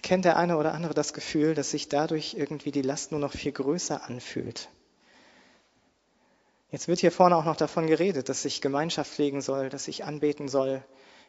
kennt 0.00 0.24
der 0.24 0.36
eine 0.36 0.56
oder 0.56 0.74
andere 0.74 0.94
das 0.94 1.12
Gefühl, 1.12 1.56
dass 1.56 1.72
sich 1.72 1.88
dadurch 1.88 2.34
irgendwie 2.34 2.70
die 2.70 2.82
Last 2.82 3.10
nur 3.10 3.18
noch 3.18 3.32
viel 3.32 3.50
größer 3.50 4.04
anfühlt. 4.04 4.68
Jetzt 6.70 6.86
wird 6.86 7.00
hier 7.00 7.10
vorne 7.10 7.34
auch 7.34 7.44
noch 7.44 7.56
davon 7.56 7.88
geredet, 7.88 8.28
dass 8.28 8.44
ich 8.44 8.60
Gemeinschaft 8.60 9.10
pflegen 9.10 9.40
soll, 9.40 9.70
dass 9.70 9.88
ich 9.88 10.04
anbeten 10.04 10.46
soll. 10.46 10.84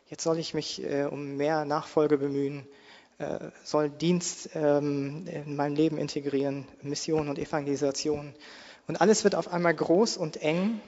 Jetzt 0.07 0.21
soll 0.21 0.37
ich 0.37 0.53
mich 0.53 0.83
äh, 0.83 1.05
um 1.05 1.35
mehr 1.35 1.65
Nachfolge 1.65 2.19
bemühen, 2.19 2.67
äh, 3.17 3.39
soll 3.63 3.89
Dienst 3.89 4.51
ähm, 4.53 5.25
in 5.25 5.55
meinem 5.55 5.75
Leben 5.75 5.97
integrieren, 5.97 6.67
Mission 6.83 7.27
und 7.27 7.39
Evangelisation. 7.39 8.35
Und 8.87 9.01
alles 9.01 9.23
wird 9.23 9.33
auf 9.33 9.51
einmal 9.51 9.73
groß 9.73 10.15
und 10.15 10.37
eng 10.43 10.79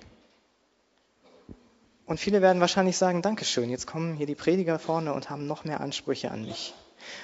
und 2.06 2.20
viele 2.20 2.42
werden 2.42 2.60
wahrscheinlich 2.60 2.98
sagen, 2.98 3.22
Dankeschön, 3.22 3.70
jetzt 3.70 3.88
kommen 3.88 4.16
hier 4.16 4.26
die 4.26 4.36
Prediger 4.36 4.80
vorne 4.80 5.14
und 5.14 5.30
haben 5.30 5.48
noch 5.48 5.64
mehr 5.64 5.82
Ansprüche 5.82 6.32
an 6.32 6.46
mich. 6.46 6.74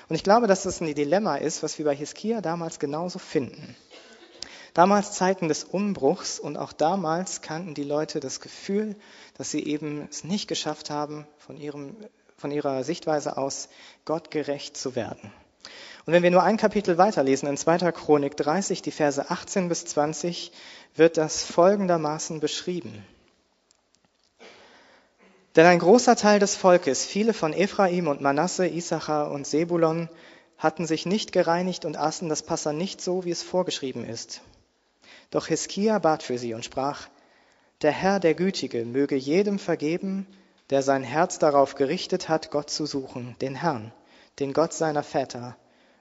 Und 0.07 0.15
ich 0.15 0.23
glaube, 0.23 0.47
dass 0.47 0.63
das 0.63 0.81
ein 0.81 0.93
Dilemma 0.93 1.35
ist, 1.35 1.63
was 1.63 1.77
wir 1.77 1.85
bei 1.85 1.95
Hiskia 1.95 2.41
damals 2.41 2.79
genauso 2.79 3.19
finden. 3.19 3.75
Damals 4.73 5.13
Zeiten 5.13 5.47
des 5.47 5.63
Umbruchs 5.63 6.39
und 6.39 6.57
auch 6.57 6.71
damals 6.71 7.41
kannten 7.41 7.73
die 7.73 7.83
Leute 7.83 8.19
das 8.19 8.39
Gefühl, 8.39 8.95
dass 9.37 9.51
sie 9.51 9.65
eben 9.65 10.07
es 10.09 10.23
nicht 10.23 10.47
geschafft 10.47 10.89
haben, 10.89 11.27
von, 11.37 11.57
ihrem, 11.57 11.95
von 12.37 12.51
ihrer 12.51 12.83
Sichtweise 12.83 13.37
aus 13.37 13.69
Gott 14.05 14.31
gerecht 14.31 14.77
zu 14.77 14.95
werden. 14.95 15.31
Und 16.05 16.13
wenn 16.13 16.23
wir 16.23 16.31
nur 16.31 16.43
ein 16.43 16.57
Kapitel 16.57 16.97
weiterlesen, 16.97 17.49
in 17.49 17.57
2. 17.57 17.91
Chronik 17.91 18.37
30, 18.37 18.81
die 18.81 18.91
Verse 18.91 19.29
18 19.29 19.69
bis 19.69 19.85
20, 19.85 20.51
wird 20.95 21.17
das 21.17 21.43
folgendermaßen 21.43 22.39
beschrieben. 22.39 23.03
Denn 25.59 25.65
ein 25.65 25.79
großer 25.79 26.15
Teil 26.15 26.39
des 26.39 26.55
Volkes, 26.55 27.05
viele 27.05 27.33
von 27.33 27.51
Ephraim 27.51 28.07
und 28.07 28.21
Manasse, 28.21 28.65
Issachar 28.65 29.29
und 29.29 29.45
Sebulon, 29.45 30.07
hatten 30.57 30.87
sich 30.87 31.05
nicht 31.05 31.33
gereinigt 31.33 31.83
und 31.83 31.97
aßen 31.97 32.29
das 32.29 32.43
Passa 32.43 32.71
nicht 32.71 33.01
so, 33.01 33.25
wie 33.25 33.31
es 33.31 33.43
vorgeschrieben 33.43 34.05
ist. 34.05 34.39
Doch 35.31 35.47
Hiskia 35.47 35.99
bat 35.99 36.23
für 36.23 36.37
sie 36.37 36.53
und 36.53 36.63
sprach, 36.63 37.09
der 37.81 37.91
Herr, 37.91 38.21
der 38.21 38.35
Gütige, 38.35 38.85
möge 38.85 39.17
jedem 39.17 39.59
vergeben, 39.59 40.27
der 40.69 40.81
sein 40.81 41.03
Herz 41.03 41.39
darauf 41.39 41.75
gerichtet 41.75 42.29
hat, 42.29 42.51
Gott 42.51 42.69
zu 42.69 42.85
suchen, 42.85 43.35
den 43.41 43.55
Herrn, 43.55 43.91
den 44.39 44.53
Gott 44.53 44.71
seiner 44.71 45.03
Väter, 45.03 45.57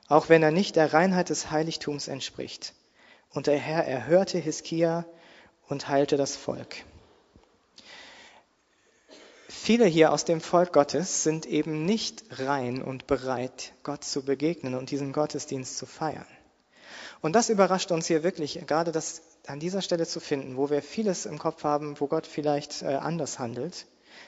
auch 0.07 0.29
wenn 0.29 0.45
er 0.45 0.53
nicht 0.53 0.77
der 0.77 0.93
Reinheit 0.93 1.31
des 1.31 1.51
Heiligtums 1.51 2.07
entspricht. 2.07 2.75
Und 3.31 3.49
der 3.49 3.59
Herr 3.59 3.85
erhörte 3.85 4.39
Hiskia 4.39 5.05
und 5.67 5.89
heilte 5.89 6.17
das 6.17 6.37
Volk. 6.37 6.85
Viele 9.51 9.87
hier 9.87 10.13
aus 10.13 10.27
dem 10.27 10.43
Volk 10.43 10.75
Gottes 10.75 11.23
sind 11.23 11.47
eben 11.47 11.87
nicht 11.87 12.23
rein 12.39 12.83
und 12.83 13.07
bereit, 13.07 13.73
Gott 13.83 14.05
zu 14.05 14.23
begegnen 14.23 14.75
und 14.75 14.91
diesen 14.91 15.15
Gottesdienst 15.15 15.79
zu 15.79 15.87
feiern. 15.87 16.27
Und 17.23 17.35
das 17.35 17.49
überrascht 17.49 17.91
uns 17.91 18.07
hier 18.07 18.23
wirklich, 18.23 18.61
gerade 18.67 18.93
das 18.93 19.23
an 19.47 19.59
dieser 19.59 19.81
Stelle 19.81 20.07
zu 20.07 20.21
finden, 20.21 20.59
wo 20.59 20.69
wir 20.69 20.83
vieles 20.83 21.25
im 21.25 21.39
Kopf 21.39 21.65
haben, 21.65 21.99
wo 21.99 22.09
Gott 22.09 22.27
vielleicht 22.27 22.83
äh, 22.83 22.89
anders 22.97 23.39
handelt. 23.39 23.87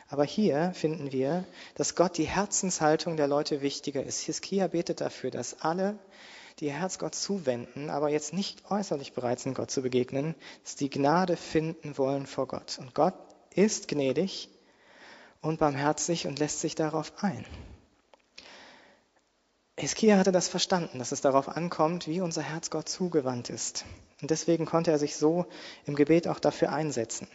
Aber 0.09 0.25
hier 0.25 0.73
finden 0.73 1.13
wir, 1.13 1.45
dass 1.75 1.97
Gott 1.97 2.17
die 2.17 2.25
Herzenshaltung 2.25 3.19
der 3.19 3.29
Leute 3.29 3.61
wichtiger 3.61 4.03
ist. 4.03 4.21
Hiskia 4.21 4.69
betet 4.69 5.03
dafür, 5.03 5.31
dass 5.31 5.61
alle, 5.61 5.99
die 6.59 6.67
ihr 6.67 6.73
Herz 6.73 6.99
Gott 6.99 7.15
zuwenden, 7.15 7.91
aber 7.91 8.09
jetzt 8.09 8.33
nicht 8.33 8.71
äußerlich 8.71 9.13
bereit 9.13 9.41
sind, 9.41 9.55
Gott 9.55 9.71
zu 9.71 9.83
begegnen, 9.83 10.35
dass 10.65 10.77
die 10.77 10.89
Gnade 10.89 11.37
finden 11.37 11.99
wollen 11.99 12.27
vor 12.27 12.49
Gott. 12.49 12.79
Und 12.81 12.95
Gott 12.95 13.15
ist 13.55 13.87
gnädig 13.89 14.49
und 15.41 15.59
barmherzig 15.59 16.27
und 16.27 16.39
lässt 16.39 16.61
sich 16.61 16.75
darauf 16.75 17.13
ein. 17.23 17.45
Hiskia 19.79 20.19
hatte 20.19 20.33
das 20.33 20.49
verstanden, 20.49 20.99
dass 20.99 21.11
es 21.11 21.23
darauf 21.23 21.49
ankommt, 21.49 22.07
wie 22.07 22.21
unser 22.21 22.43
Herz 22.43 22.69
Gott 22.69 22.89
zugewandt 22.89 23.49
ist. 23.49 23.87
Und 24.21 24.31
deswegen 24.31 24.67
konnte 24.67 24.91
er 24.91 24.99
sich 24.99 25.17
so 25.17 25.47
im 25.87 25.97
Gebet 25.97 26.29
auch 26.29 26.39
dafür 26.39 26.71
einsetzen. 26.73 27.27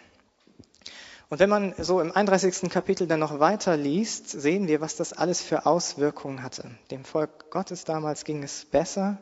Und 1.29 1.39
wenn 1.39 1.49
man 1.49 1.73
so 1.79 2.01
im 2.01 2.11
31. 2.11 2.69
Kapitel 2.69 3.07
dann 3.07 3.19
noch 3.19 3.39
weiter 3.39 3.75
liest, 3.75 4.29
sehen 4.29 4.67
wir, 4.67 4.79
was 4.79 4.95
das 4.95 5.11
alles 5.11 5.41
für 5.41 5.65
Auswirkungen 5.65 6.43
hatte. 6.43 6.69
Dem 6.91 7.03
Volk 7.03 7.49
Gottes 7.49 7.83
damals 7.83 8.25
ging 8.25 8.43
es 8.43 8.65
besser. 8.65 9.17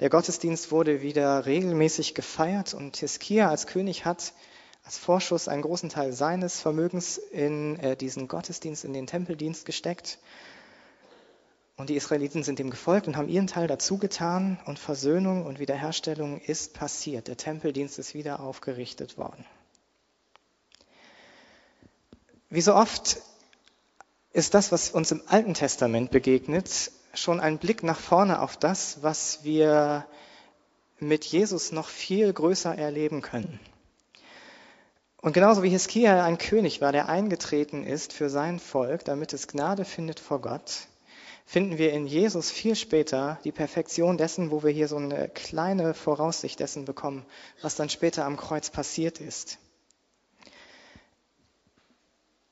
Der 0.00 0.08
Gottesdienst 0.08 0.72
wurde 0.72 1.02
wieder 1.02 1.44
regelmäßig 1.44 2.14
gefeiert 2.14 2.72
und 2.72 2.96
Hiskia 2.96 3.50
als 3.50 3.66
König 3.66 4.06
hat 4.06 4.32
als 4.84 4.98
Vorschuss 4.98 5.48
einen 5.48 5.62
großen 5.62 5.88
Teil 5.88 6.12
seines 6.12 6.60
Vermögens 6.60 7.16
in 7.16 7.78
äh, 7.80 7.96
diesen 7.96 8.28
Gottesdienst, 8.28 8.84
in 8.84 8.92
den 8.92 9.06
Tempeldienst 9.06 9.64
gesteckt. 9.64 10.18
Und 11.76 11.88
die 11.88 11.96
Israeliten 11.96 12.44
sind 12.44 12.58
dem 12.58 12.70
gefolgt 12.70 13.08
und 13.08 13.16
haben 13.16 13.28
ihren 13.28 13.46
Teil 13.46 13.66
dazu 13.66 13.98
getan 13.98 14.60
und 14.66 14.78
Versöhnung 14.78 15.44
und 15.44 15.58
Wiederherstellung 15.58 16.40
ist 16.40 16.74
passiert. 16.74 17.26
Der 17.26 17.36
Tempeldienst 17.36 17.98
ist 17.98 18.14
wieder 18.14 18.40
aufgerichtet 18.40 19.18
worden. 19.18 19.44
Wie 22.50 22.60
so 22.60 22.74
oft 22.74 23.18
ist 24.32 24.54
das, 24.54 24.70
was 24.70 24.90
uns 24.90 25.10
im 25.10 25.22
Alten 25.26 25.54
Testament 25.54 26.10
begegnet, 26.10 26.92
schon 27.14 27.40
ein 27.40 27.58
Blick 27.58 27.82
nach 27.82 27.98
vorne 27.98 28.40
auf 28.40 28.56
das, 28.56 29.02
was 29.02 29.42
wir 29.42 30.06
mit 31.00 31.24
Jesus 31.24 31.72
noch 31.72 31.88
viel 31.88 32.32
größer 32.32 32.76
erleben 32.76 33.22
können. 33.22 33.58
Und 35.24 35.32
genauso 35.32 35.62
wie 35.62 35.70
Hiskia 35.70 36.22
ein 36.22 36.36
König 36.36 36.82
war, 36.82 36.92
der 36.92 37.08
eingetreten 37.08 37.86
ist 37.86 38.12
für 38.12 38.28
sein 38.28 38.58
Volk, 38.58 39.06
damit 39.06 39.32
es 39.32 39.48
Gnade 39.48 39.86
findet 39.86 40.20
vor 40.20 40.42
Gott, 40.42 40.86
finden 41.46 41.78
wir 41.78 41.94
in 41.94 42.06
Jesus 42.06 42.50
viel 42.50 42.76
später 42.76 43.38
die 43.42 43.50
Perfektion 43.50 44.18
dessen, 44.18 44.50
wo 44.50 44.62
wir 44.62 44.70
hier 44.70 44.86
so 44.86 44.98
eine 44.98 45.30
kleine 45.30 45.94
Voraussicht 45.94 46.60
dessen 46.60 46.84
bekommen, 46.84 47.24
was 47.62 47.74
dann 47.74 47.88
später 47.88 48.26
am 48.26 48.36
Kreuz 48.36 48.68
passiert 48.68 49.18
ist. 49.18 49.56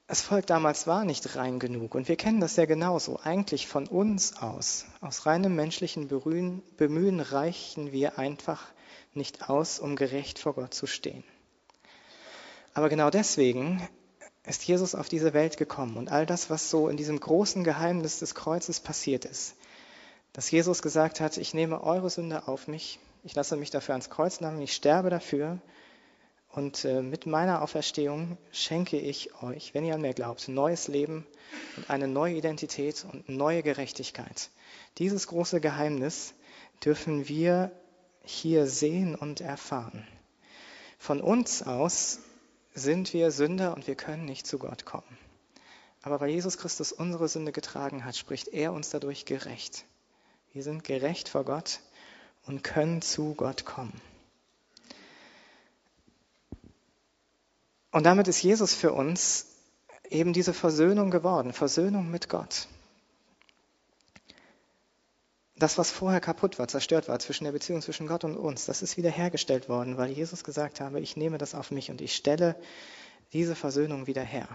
das 0.06 0.22
Volk 0.22 0.46
damals 0.46 0.86
war 0.86 1.04
nicht 1.04 1.36
rein 1.36 1.58
genug 1.58 1.94
und 1.94 2.08
wir 2.08 2.16
kennen 2.16 2.40
das 2.40 2.56
ja 2.56 2.64
genauso. 2.64 3.20
Eigentlich 3.22 3.66
von 3.66 3.86
uns 3.86 4.38
aus, 4.38 4.86
aus 5.02 5.26
reinem 5.26 5.54
menschlichen 5.54 6.08
Bemühen 6.08 7.20
reichen 7.20 7.92
wir 7.92 8.18
einfach 8.18 8.64
nicht 9.12 9.50
aus, 9.50 9.78
um 9.78 9.94
gerecht 9.94 10.38
vor 10.38 10.54
Gott 10.54 10.72
zu 10.72 10.86
stehen. 10.86 11.22
Aber 12.74 12.88
genau 12.88 13.10
deswegen 13.10 13.86
ist 14.46 14.64
Jesus 14.64 14.94
auf 14.94 15.08
diese 15.08 15.34
Welt 15.34 15.56
gekommen 15.56 15.96
und 15.96 16.10
all 16.10 16.26
das, 16.26 16.50
was 16.50 16.70
so 16.70 16.88
in 16.88 16.96
diesem 16.96 17.20
großen 17.20 17.64
Geheimnis 17.64 18.18
des 18.18 18.34
Kreuzes 18.34 18.80
passiert 18.80 19.24
ist, 19.24 19.54
dass 20.32 20.50
Jesus 20.50 20.82
gesagt 20.82 21.20
hat, 21.20 21.36
ich 21.36 21.54
nehme 21.54 21.82
eure 21.82 22.10
Sünde 22.10 22.48
auf 22.48 22.68
mich, 22.68 22.98
ich 23.24 23.34
lasse 23.34 23.56
mich 23.56 23.70
dafür 23.70 23.94
ans 23.94 24.10
Kreuz 24.10 24.40
nahmen, 24.40 24.60
ich 24.60 24.72
sterbe 24.74 25.10
dafür 25.10 25.58
und 26.48 26.84
äh, 26.84 27.02
mit 27.02 27.26
meiner 27.26 27.62
Auferstehung 27.62 28.36
schenke 28.50 28.98
ich 28.98 29.42
euch, 29.42 29.74
wenn 29.74 29.84
ihr 29.84 29.94
an 29.94 30.00
mir 30.00 30.14
glaubt, 30.14 30.48
neues 30.48 30.88
Leben 30.88 31.26
und 31.76 31.88
eine 31.88 32.08
neue 32.08 32.34
Identität 32.34 33.06
und 33.10 33.28
neue 33.28 33.62
Gerechtigkeit. 33.62 34.50
Dieses 34.98 35.26
große 35.28 35.60
Geheimnis 35.60 36.34
dürfen 36.84 37.28
wir 37.28 37.70
hier 38.22 38.66
sehen 38.66 39.14
und 39.14 39.40
erfahren. 39.40 40.06
Von 40.98 41.20
uns 41.20 41.62
aus 41.62 42.18
sind 42.74 43.12
wir 43.12 43.30
Sünder 43.30 43.74
und 43.74 43.86
wir 43.86 43.94
können 43.94 44.24
nicht 44.24 44.46
zu 44.46 44.58
Gott 44.58 44.84
kommen. 44.84 45.18
Aber 46.02 46.20
weil 46.20 46.30
Jesus 46.30 46.58
Christus 46.58 46.92
unsere 46.92 47.28
Sünde 47.28 47.52
getragen 47.52 48.04
hat, 48.04 48.16
spricht 48.16 48.48
er 48.48 48.72
uns 48.72 48.90
dadurch 48.90 49.24
gerecht. 49.24 49.84
Wir 50.52 50.62
sind 50.62 50.84
gerecht 50.84 51.28
vor 51.28 51.44
Gott 51.44 51.80
und 52.46 52.64
können 52.64 53.02
zu 53.02 53.34
Gott 53.34 53.64
kommen. 53.64 54.00
Und 57.92 58.04
damit 58.04 58.26
ist 58.26 58.42
Jesus 58.42 58.74
für 58.74 58.92
uns 58.92 59.46
eben 60.08 60.32
diese 60.32 60.54
Versöhnung 60.54 61.10
geworden, 61.10 61.52
Versöhnung 61.52 62.10
mit 62.10 62.28
Gott. 62.28 62.66
Das, 65.62 65.78
was 65.78 65.92
vorher 65.92 66.20
kaputt 66.20 66.58
war, 66.58 66.66
zerstört 66.66 67.06
war 67.06 67.20
zwischen 67.20 67.44
der 67.44 67.52
Beziehung 67.52 67.82
zwischen 67.82 68.08
Gott 68.08 68.24
und 68.24 68.36
uns, 68.36 68.66
das 68.66 68.82
ist 68.82 68.96
wiederhergestellt 68.96 69.68
worden, 69.68 69.96
weil 69.96 70.10
Jesus 70.10 70.42
gesagt 70.42 70.80
habe, 70.80 70.98
ich 70.98 71.16
nehme 71.16 71.38
das 71.38 71.54
auf 71.54 71.70
mich 71.70 71.88
und 71.88 72.00
ich 72.00 72.16
stelle 72.16 72.56
diese 73.32 73.54
Versöhnung 73.54 74.08
wieder 74.08 74.22
her. 74.24 74.48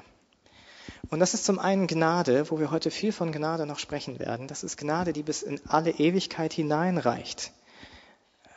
Und 1.09 1.21
das 1.21 1.33
ist 1.33 1.45
zum 1.45 1.59
einen 1.59 1.87
Gnade, 1.87 2.51
wo 2.51 2.59
wir 2.59 2.71
heute 2.71 2.91
viel 2.91 3.13
von 3.13 3.31
Gnade 3.31 3.65
noch 3.65 3.79
sprechen 3.79 4.19
werden. 4.19 4.49
Das 4.49 4.65
ist 4.65 4.75
Gnade, 4.75 5.13
die 5.13 5.23
bis 5.23 5.43
in 5.43 5.61
alle 5.69 5.91
Ewigkeit 5.91 6.51
hineinreicht. 6.51 7.53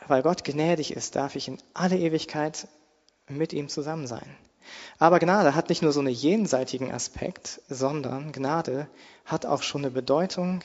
Weil 0.09 0.21
Gott 0.21 0.43
gnädig 0.43 0.91
ist, 0.91 1.15
darf 1.15 1.37
ich 1.37 1.47
in 1.47 1.57
alle 1.73 1.97
Ewigkeit 1.97 2.67
mit 3.29 3.53
ihm 3.53 3.69
zusammen 3.69 4.07
sein. 4.07 4.35
Aber 4.99 5.19
Gnade 5.19 5.55
hat 5.55 5.69
nicht 5.69 5.83
nur 5.83 5.93
so 5.93 6.01
einen 6.01 6.09
jenseitigen 6.09 6.91
Aspekt, 6.91 7.61
sondern 7.69 8.33
Gnade 8.33 8.89
hat 9.23 9.45
auch 9.45 9.63
schon 9.63 9.85
eine 9.85 9.91
Bedeutung 9.91 10.63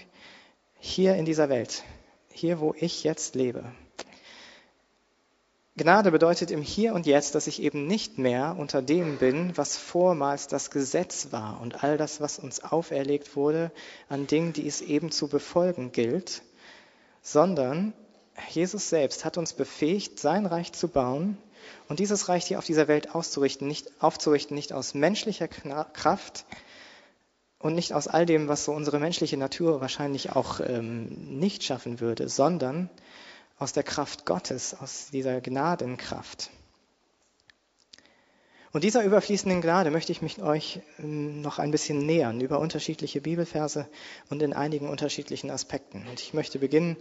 hier 0.86 1.16
in 1.16 1.24
dieser 1.24 1.48
Welt, 1.48 1.82
hier 2.32 2.60
wo 2.60 2.74
ich 2.78 3.04
jetzt 3.04 3.34
lebe. 3.34 3.64
Gnade 5.76 6.10
bedeutet 6.10 6.50
im 6.50 6.62
Hier 6.62 6.94
und 6.94 7.04
Jetzt, 7.04 7.34
dass 7.34 7.46
ich 7.46 7.60
eben 7.60 7.86
nicht 7.86 8.16
mehr 8.16 8.56
unter 8.58 8.80
dem 8.80 9.18
bin, 9.18 9.54
was 9.58 9.76
vormals 9.76 10.46
das 10.46 10.70
Gesetz 10.70 11.32
war 11.32 11.60
und 11.60 11.84
all 11.84 11.98
das, 11.98 12.18
was 12.22 12.38
uns 12.38 12.64
auferlegt 12.64 13.36
wurde 13.36 13.70
an 14.08 14.26
Dingen, 14.26 14.54
die 14.54 14.66
es 14.66 14.80
eben 14.80 15.10
zu 15.10 15.28
befolgen 15.28 15.92
gilt, 15.92 16.42
sondern 17.20 17.92
Jesus 18.48 18.88
selbst 18.88 19.26
hat 19.26 19.36
uns 19.36 19.52
befähigt, 19.52 20.18
sein 20.18 20.46
Reich 20.46 20.72
zu 20.72 20.88
bauen 20.88 21.36
und 21.88 21.98
dieses 21.98 22.30
Reich 22.30 22.46
hier 22.46 22.58
auf 22.58 22.64
dieser 22.64 22.88
Welt 22.88 23.14
auszurichten, 23.14 23.68
nicht, 23.68 23.90
aufzurichten, 24.00 24.54
nicht 24.54 24.72
aus 24.72 24.94
menschlicher 24.94 25.48
Kraft, 25.48 26.46
und 27.58 27.74
nicht 27.74 27.92
aus 27.92 28.08
all 28.08 28.26
dem, 28.26 28.48
was 28.48 28.64
so 28.64 28.72
unsere 28.72 28.98
menschliche 28.98 29.36
Natur 29.36 29.80
wahrscheinlich 29.80 30.32
auch 30.32 30.60
ähm, 30.60 31.38
nicht 31.38 31.64
schaffen 31.64 32.00
würde, 32.00 32.28
sondern 32.28 32.90
aus 33.58 33.72
der 33.72 33.82
Kraft 33.82 34.26
Gottes, 34.26 34.74
aus 34.74 35.08
dieser 35.10 35.40
Gnadenkraft. 35.40 36.50
Und 38.72 38.84
dieser 38.84 39.04
überfließenden 39.04 39.62
Gnade 39.62 39.90
möchte 39.90 40.12
ich 40.12 40.20
mich 40.20 40.42
euch 40.42 40.80
ähm, 40.98 41.40
noch 41.40 41.58
ein 41.58 41.70
bisschen 41.70 42.04
nähern 42.04 42.42
über 42.42 42.58
unterschiedliche 42.58 43.22
Bibelverse 43.22 43.88
und 44.28 44.42
in 44.42 44.52
einigen 44.52 44.90
unterschiedlichen 44.90 45.50
Aspekten. 45.50 46.04
Und 46.10 46.20
ich 46.20 46.34
möchte 46.34 46.58
beginnen 46.58 46.98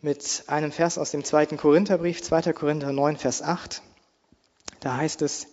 mit 0.00 0.44
einem 0.46 0.70
Vers 0.70 0.98
aus 0.98 1.10
dem 1.10 1.24
zweiten 1.24 1.56
Korintherbrief, 1.56 2.22
2. 2.22 2.52
Korinther 2.52 2.92
9, 2.92 3.16
Vers 3.16 3.42
8. 3.42 3.82
Da 4.78 4.98
heißt 4.98 5.20
es, 5.22 5.48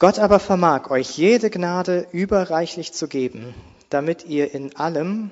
Gott 0.00 0.18
aber 0.18 0.40
vermag 0.40 0.90
euch 0.90 1.18
jede 1.18 1.50
Gnade 1.50 2.06
überreichlich 2.10 2.94
zu 2.94 3.06
geben, 3.06 3.54
damit 3.90 4.24
ihr 4.24 4.54
in 4.54 4.74
allem, 4.74 5.30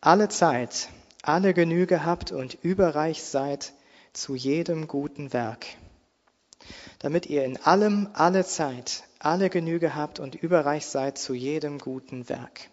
alle 0.00 0.28
Zeit, 0.28 0.88
alle 1.24 1.52
Genüge 1.52 2.04
habt 2.04 2.30
und 2.30 2.58
überreich 2.62 3.24
seid 3.24 3.72
zu 4.12 4.36
jedem 4.36 4.86
guten 4.86 5.32
Werk. 5.32 5.66
Damit 7.00 7.26
ihr 7.26 7.44
in 7.44 7.56
allem, 7.56 8.08
alle 8.12 8.44
Zeit, 8.44 9.02
alle 9.18 9.50
Genüge 9.50 9.96
habt 9.96 10.20
und 10.20 10.36
überreich 10.36 10.86
seid 10.86 11.18
zu 11.18 11.34
jedem 11.34 11.80
guten 11.80 12.28
Werk. 12.28 12.70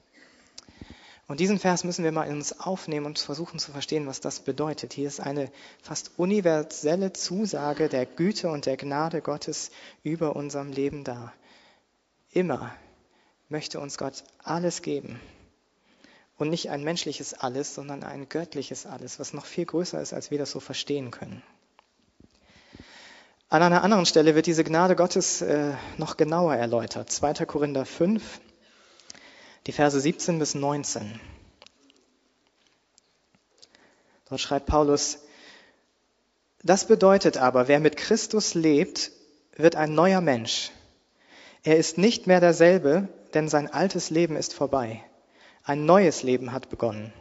Und 1.28 1.40
diesen 1.40 1.58
Vers 1.58 1.84
müssen 1.84 2.04
wir 2.04 2.12
mal 2.12 2.28
in 2.28 2.36
uns 2.36 2.60
aufnehmen 2.60 3.08
und 3.08 3.18
versuchen 3.18 3.58
zu 3.58 3.72
verstehen, 3.72 4.06
was 4.06 4.22
das 4.22 4.42
bedeutet. 4.42 4.94
Hier 4.94 5.08
ist 5.08 5.20
eine 5.20 5.52
fast 5.82 6.12
universelle 6.18 7.14
Zusage 7.14 7.90
der 7.90 8.06
Güte 8.06 8.50
und 8.50 8.68
der 8.68 8.78
Gnade 8.78 9.22
Gottes 9.22 9.72
über 10.04 10.36
unserem 10.36 10.72
Leben 10.72 11.04
da. 11.04 11.34
Immer 12.32 12.76
möchte 13.50 13.80
uns 13.80 13.98
Gott 13.98 14.24
alles 14.44 14.84
geben. 14.84 15.20
Und 16.38 16.50
nicht 16.50 16.70
ein 16.70 16.84
menschliches 16.84 17.34
Alles, 17.34 17.74
sondern 17.74 18.04
ein 18.04 18.30
göttliches 18.30 18.86
Alles, 18.86 19.20
was 19.20 19.34
noch 19.34 19.46
viel 19.46 19.66
größer 19.66 20.02
ist, 20.02 20.14
als 20.14 20.30
wir 20.32 20.38
das 20.38 20.52
so 20.52 20.60
verstehen 20.60 21.10
können. 21.10 21.42
An 23.48 23.64
einer 23.64 23.84
anderen 23.84 24.06
Stelle 24.06 24.36
wird 24.36 24.48
diese 24.48 24.64
Gnade 24.64 24.96
Gottes 24.96 25.42
äh, 25.42 25.74
noch 25.98 26.18
genauer 26.18 26.56
erläutert. 26.56 27.10
2. 27.10 27.46
Korinther 27.46 27.86
5, 27.86 28.42
die 29.68 29.72
Verse 29.72 30.00
17 30.00 30.38
bis 30.40 30.56
19. 30.56 31.20
Dort 34.30 34.42
schreibt 34.42 34.66
Paulus, 34.68 35.20
das 36.64 36.88
bedeutet 36.88 37.38
aber, 37.38 37.68
wer 37.68 37.80
mit 37.80 37.98
Christus 37.98 38.54
lebt, 38.54 39.12
wird 39.56 39.76
ein 39.76 39.94
neuer 39.94 40.22
Mensch. 40.22 40.72
Er 41.64 41.78
ist 41.78 41.98
nicht 41.98 42.28
mehr 42.28 42.40
derselbe, 42.40 43.08
denn 43.34 43.50
sein 43.50 43.72
altes 43.72 44.10
Leben 44.10 44.36
ist 44.36 44.54
vorbei. 44.54 45.04
Ein 45.64 45.86
neues 45.86 46.24
Leben 46.24 46.52
hat 46.52 46.70
begonnen. 46.70 47.14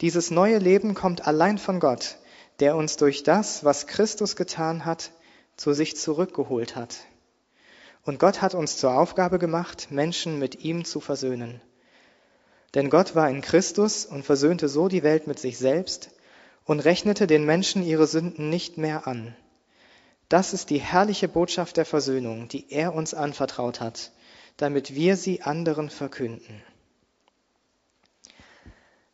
Dieses 0.00 0.30
neue 0.30 0.58
Leben 0.58 0.94
kommt 0.94 1.26
allein 1.26 1.58
von 1.58 1.80
Gott, 1.80 2.18
der 2.60 2.76
uns 2.76 2.96
durch 2.96 3.22
das, 3.22 3.64
was 3.64 3.86
Christus 3.86 4.36
getan 4.36 4.84
hat, 4.84 5.10
zu 5.56 5.72
sich 5.72 5.96
zurückgeholt 5.96 6.76
hat. 6.76 6.96
Und 8.04 8.18
Gott 8.18 8.42
hat 8.42 8.54
uns 8.54 8.76
zur 8.76 8.94
Aufgabe 8.94 9.38
gemacht, 9.38 9.88
Menschen 9.90 10.38
mit 10.38 10.64
ihm 10.64 10.84
zu 10.84 11.00
versöhnen. 11.00 11.60
Denn 12.74 12.90
Gott 12.90 13.14
war 13.14 13.30
in 13.30 13.40
Christus 13.40 14.04
und 14.04 14.24
versöhnte 14.24 14.68
so 14.68 14.88
die 14.88 15.02
Welt 15.02 15.26
mit 15.26 15.38
sich 15.38 15.58
selbst 15.58 16.10
und 16.64 16.80
rechnete 16.80 17.26
den 17.26 17.44
Menschen 17.44 17.82
ihre 17.82 18.06
Sünden 18.06 18.50
nicht 18.50 18.76
mehr 18.76 19.06
an. 19.06 19.34
Das 20.28 20.52
ist 20.52 20.68
die 20.68 20.80
herrliche 20.80 21.28
Botschaft 21.28 21.78
der 21.78 21.86
Versöhnung, 21.86 22.48
die 22.48 22.70
er 22.70 22.94
uns 22.94 23.14
anvertraut 23.14 23.80
hat, 23.80 24.12
damit 24.58 24.94
wir 24.94 25.16
sie 25.16 25.40
anderen 25.40 25.88
verkünden. 25.88 26.62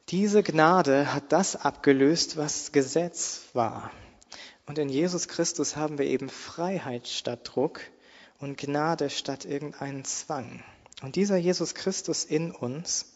Diese 0.08 0.42
Gnade 0.42 1.14
hat 1.14 1.32
das 1.32 1.56
abgelöst, 1.56 2.36
was 2.36 2.72
Gesetz 2.72 3.42
war. 3.52 3.92
Und 4.66 4.78
in 4.78 4.88
Jesus 4.88 5.28
Christus 5.28 5.76
haben 5.76 5.98
wir 5.98 6.06
eben 6.06 6.28
Freiheit 6.28 7.06
statt 7.06 7.40
Druck 7.44 7.80
und 8.40 8.58
Gnade 8.58 9.10
statt 9.10 9.44
irgendeinen 9.44 10.04
Zwang. 10.04 10.62
Und 11.02 11.16
dieser 11.16 11.36
Jesus 11.36 11.74
Christus 11.74 12.24
in 12.24 12.50
uns, 12.50 13.13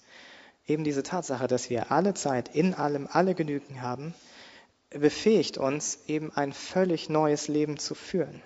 eben 0.68 0.84
diese 0.84 1.02
Tatsache, 1.02 1.48
dass 1.48 1.70
wir 1.70 1.90
alle 1.90 2.14
Zeit 2.14 2.54
in 2.54 2.74
allem 2.74 3.08
alle 3.10 3.34
Genügen 3.34 3.82
haben, 3.82 4.14
befähigt 4.90 5.58
uns, 5.58 5.98
eben 6.06 6.32
ein 6.32 6.52
völlig 6.52 7.08
neues 7.08 7.48
Leben 7.48 7.78
zu 7.78 7.94
führen. 7.94 8.42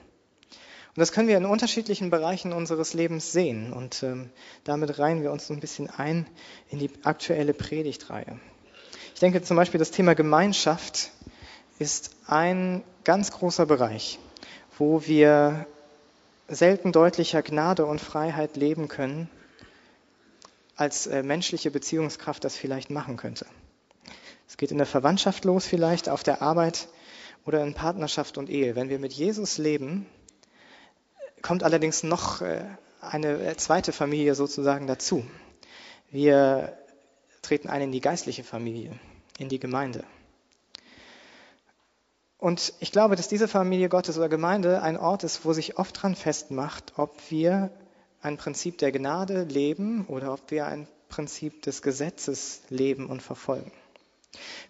Und 0.94 1.00
das 1.00 1.12
können 1.12 1.28
wir 1.28 1.36
in 1.36 1.46
unterschiedlichen 1.46 2.10
Bereichen 2.10 2.52
unseres 2.52 2.92
Lebens 2.94 3.32
sehen. 3.32 3.72
Und 3.72 4.02
ähm, 4.02 4.30
damit 4.64 4.98
reihen 4.98 5.22
wir 5.22 5.32
uns 5.32 5.46
so 5.46 5.54
ein 5.54 5.60
bisschen 5.60 5.88
ein 5.88 6.26
in 6.68 6.78
die 6.78 6.90
aktuelle 7.02 7.54
Predigtreihe. 7.54 8.38
Ich 9.14 9.20
denke 9.20 9.42
zum 9.42 9.56
Beispiel, 9.56 9.78
das 9.78 9.90
Thema 9.90 10.14
Gemeinschaft 10.14 11.10
ist 11.78 12.14
ein 12.26 12.84
ganz 13.04 13.32
großer 13.32 13.66
Bereich, 13.66 14.18
wo 14.78 15.06
wir 15.06 15.66
selten 16.48 16.92
deutlicher 16.92 17.42
Gnade 17.42 17.86
und 17.86 18.00
Freiheit 18.00 18.56
leben 18.56 18.88
können, 18.88 19.30
als 20.82 21.06
äh, 21.06 21.22
menschliche 21.22 21.70
Beziehungskraft 21.70 22.42
das 22.42 22.56
vielleicht 22.56 22.90
machen 22.90 23.16
könnte. 23.16 23.46
Es 24.48 24.56
geht 24.56 24.72
in 24.72 24.78
der 24.78 24.86
Verwandtschaft 24.86 25.44
los 25.44 25.64
vielleicht, 25.64 26.08
auf 26.08 26.24
der 26.24 26.42
Arbeit 26.42 26.88
oder 27.46 27.62
in 27.62 27.72
Partnerschaft 27.72 28.36
und 28.36 28.50
Ehe. 28.50 28.74
Wenn 28.74 28.88
wir 28.88 28.98
mit 28.98 29.12
Jesus 29.12 29.58
leben, 29.58 30.06
kommt 31.40 31.62
allerdings 31.62 32.02
noch 32.02 32.42
äh, 32.42 32.64
eine 33.00 33.56
zweite 33.56 33.92
Familie 33.92 34.34
sozusagen 34.34 34.88
dazu. 34.88 35.24
Wir 36.10 36.76
treten 37.42 37.68
ein 37.68 37.82
in 37.82 37.92
die 37.92 38.00
geistliche 38.00 38.42
Familie, 38.42 38.98
in 39.38 39.48
die 39.48 39.60
Gemeinde. 39.60 40.02
Und 42.38 42.72
ich 42.80 42.90
glaube, 42.90 43.14
dass 43.14 43.28
diese 43.28 43.46
Familie 43.46 43.88
Gottes 43.88 44.18
oder 44.18 44.28
Gemeinde 44.28 44.82
ein 44.82 44.96
Ort 44.96 45.22
ist, 45.22 45.44
wo 45.44 45.52
sich 45.52 45.78
oft 45.78 46.02
dran 46.02 46.16
festmacht, 46.16 46.94
ob 46.96 47.30
wir 47.30 47.70
ein 48.22 48.36
Prinzip 48.36 48.78
der 48.78 48.92
Gnade 48.92 49.42
leben 49.42 50.06
oder 50.06 50.32
ob 50.32 50.50
wir 50.50 50.66
ein 50.66 50.88
Prinzip 51.08 51.62
des 51.62 51.82
Gesetzes 51.82 52.62
leben 52.70 53.06
und 53.06 53.20
verfolgen. 53.20 53.72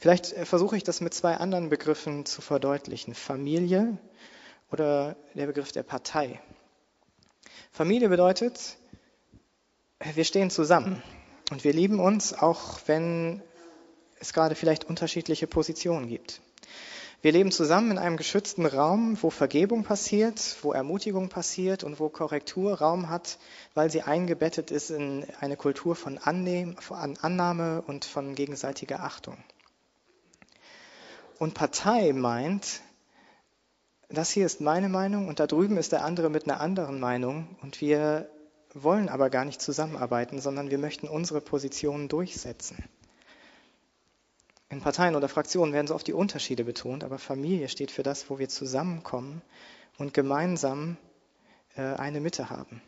Vielleicht 0.01 0.33
äh, 0.33 0.45
versuche 0.45 0.77
ich 0.77 0.83
das 0.83 1.01
mit 1.01 1.15
zwei 1.15 1.37
anderen 1.37 1.69
Begriffen 1.69 2.27
zu 2.27 2.43
verdeutlichen. 2.43 3.15
Familie 3.15 3.97
oder 4.73 5.15
der 5.35 5.47
Begriff 5.47 5.71
der 5.71 5.85
Partei. 5.85 6.41
Familie 7.71 8.09
bedeutet, 8.09 8.77
wir 10.15 10.25
stehen 10.25 10.51
zusammen 10.51 11.03
und 11.51 11.63
wir 11.63 11.73
lieben 11.73 12.01
uns, 12.01 12.35
auch 12.35 12.81
wenn 12.87 13.43
es 14.19 14.33
gerade 14.33 14.55
vielleicht 14.55 14.85
unterschiedliche 14.85 15.47
Positionen 15.47 16.09
gibt. 16.09 16.41
Wir 17.23 17.31
leben 17.31 17.53
zusammen 17.53 17.93
in 17.93 17.99
einem 17.99 18.17
geschützten 18.17 18.67
Raum, 18.67 19.17
wo 19.23 19.31
Vergebung 19.31 19.85
passiert, 19.85 20.57
wo 20.63 20.73
Ermutigung 20.73 21.29
passiert 21.29 21.85
und 21.85 22.01
wo 22.01 22.09
Korrektur 22.09 22.75
Raum 22.75 23.11
hat, 23.11 23.39
weil 23.75 23.93
sie 23.93 24.03
eingebettet 24.03 24.73
ist 24.73 24.91
in 24.91 25.25
eine 25.41 25.57
Kultur 25.57 25.95
von 25.95 26.19
Annahme 26.19 27.83
und 27.87 28.05
von 28.05 28.35
gegenseitiger 28.35 29.05
Achtung. 29.05 29.37
Und 31.39 31.55
Partei 31.55 32.13
meint, 32.13 32.81
das 34.09 34.33
hier 34.33 34.45
ist 34.45 34.61
meine 34.61 34.89
Meinung 34.89 35.29
und 35.29 35.39
da 35.39 35.47
drüben 35.47 35.77
ist 35.77 35.93
der 35.93 36.05
andere 36.05 36.29
mit 36.29 36.49
einer 36.49 36.61
anderen 36.61 36.99
Meinung 36.99 37.57
und 37.63 37.81
wir 37.81 38.29
wollen 38.75 39.09
aber 39.09 39.31
gar 39.31 39.45
nicht 39.45 39.63
zusammenarbeiten, 39.63 40.41
sondern 40.41 40.71
wir 40.73 40.79
möchten 40.79 41.07
unsere 41.07 41.41
Positionen 41.41 42.09
durchsetzen. 42.09 42.83
In 44.73 44.81
Parteien 44.81 45.17
oder 45.17 45.29
Fraktionen 45.29 45.75
werden 45.75 45.87
so 45.87 45.95
oft 45.95 46.07
die 46.07 46.15
Unterschiede 46.15 46.65
betont, 46.65 47.05
aber 47.05 47.19
Familie 47.19 47.69
steht 47.69 47.91
für 47.91 48.03
das, 48.03 48.31
wo 48.31 48.39
wir 48.39 48.49
zusammenkommen 48.49 49.43
und 49.99 50.15
gemeinsam 50.15 50.97
äh, 51.77 51.83
eine 51.83 52.21
Mitte 52.21 52.49
haben. 52.49 52.81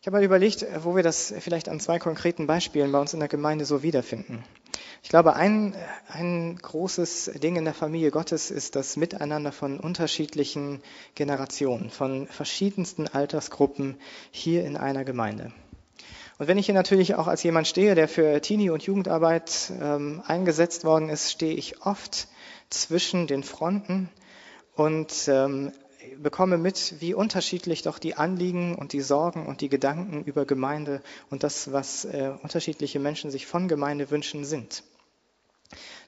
Ich 0.00 0.06
habe 0.06 0.16
mal 0.16 0.24
überlegt, 0.24 0.62
äh, 0.62 0.82
wo 0.82 0.96
wir 0.96 1.02
das 1.02 1.34
vielleicht 1.40 1.68
an 1.68 1.78
zwei 1.78 1.98
konkreten 1.98 2.46
Beispielen 2.46 2.90
bei 2.90 2.98
uns 2.98 3.12
in 3.12 3.20
der 3.20 3.28
Gemeinde 3.28 3.66
so 3.66 3.82
wiederfinden. 3.82 4.42
Ich 5.02 5.10
glaube, 5.10 5.36
ein, 5.36 5.76
ein 6.08 6.56
großes 6.56 7.32
Ding 7.42 7.56
in 7.56 7.66
der 7.66 7.74
Familie 7.74 8.10
Gottes 8.10 8.50
ist 8.50 8.76
das 8.76 8.96
Miteinander 8.96 9.52
von 9.52 9.78
unterschiedlichen 9.78 10.80
Generationen, 11.16 11.90
von 11.90 12.26
verschiedensten 12.26 13.08
Altersgruppen 13.08 13.98
hier 14.30 14.64
in 14.64 14.78
einer 14.78 15.04
Gemeinde. 15.04 15.52
Und 16.40 16.48
wenn 16.48 16.56
ich 16.56 16.64
hier 16.64 16.74
natürlich 16.74 17.16
auch 17.16 17.26
als 17.26 17.42
jemand 17.42 17.68
stehe, 17.68 17.94
der 17.94 18.08
für 18.08 18.40
Teenie- 18.40 18.70
und 18.70 18.82
Jugendarbeit 18.82 19.70
ähm, 19.78 20.22
eingesetzt 20.26 20.84
worden 20.84 21.10
ist, 21.10 21.30
stehe 21.30 21.52
ich 21.52 21.84
oft 21.84 22.28
zwischen 22.70 23.26
den 23.26 23.42
Fronten 23.42 24.08
und 24.74 25.28
ähm, 25.28 25.70
bekomme 26.16 26.56
mit, 26.56 26.94
wie 27.00 27.12
unterschiedlich 27.12 27.82
doch 27.82 27.98
die 27.98 28.14
Anliegen 28.14 28.74
und 28.74 28.94
die 28.94 29.02
Sorgen 29.02 29.44
und 29.44 29.60
die 29.60 29.68
Gedanken 29.68 30.24
über 30.24 30.46
Gemeinde 30.46 31.02
und 31.28 31.42
das, 31.42 31.72
was 31.72 32.06
äh, 32.06 32.32
unterschiedliche 32.42 33.00
Menschen 33.00 33.30
sich 33.30 33.46
von 33.46 33.68
Gemeinde 33.68 34.10
wünschen, 34.10 34.46
sind. 34.46 34.82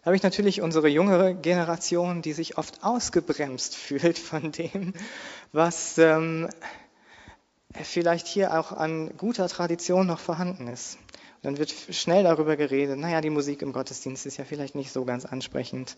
Da 0.01 0.07
habe 0.07 0.17
ich 0.17 0.23
natürlich 0.23 0.63
unsere 0.63 0.89
jüngere 0.89 1.35
Generation, 1.35 2.23
die 2.23 2.33
sich 2.33 2.57
oft 2.57 2.83
ausgebremst 2.83 3.77
fühlt 3.77 4.19
von 4.19 4.51
dem, 4.51 4.95
was 5.53 5.99
ähm, 5.99 6.49
vielleicht 7.83 8.27
hier 8.27 8.59
auch 8.59 8.73
an 8.73 9.17
guter 9.17 9.49
Tradition 9.49 10.07
noch 10.07 10.21
vorhanden 10.21 10.69
ist. 10.69 10.99
Und 11.43 11.47
dann 11.47 11.59
wird 11.59 11.75
schnell 11.91 12.23
darüber 12.23 12.57
geredet, 12.57 12.99
naja, 12.99 13.21
die 13.21 13.31
Musik 13.31 13.63
im 13.63 13.73
Gottesdienst 13.73 14.27
ist 14.27 14.37
ja 14.37 14.45
vielleicht 14.45 14.77
nicht 14.77 14.93
so 14.93 15.05
ganz 15.05 15.25
ansprechend 15.25 15.97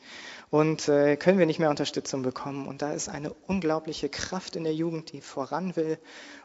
und 0.48 0.88
äh, 0.88 1.16
können 1.16 1.38
wir 1.38 1.44
nicht 1.44 1.58
mehr 1.58 1.68
Unterstützung 1.68 2.22
bekommen. 2.22 2.66
Und 2.66 2.80
da 2.80 2.92
ist 2.92 3.10
eine 3.10 3.30
unglaubliche 3.46 4.08
Kraft 4.08 4.56
in 4.56 4.64
der 4.64 4.74
Jugend, 4.74 5.12
die 5.12 5.20
voran 5.20 5.76
will 5.76 5.98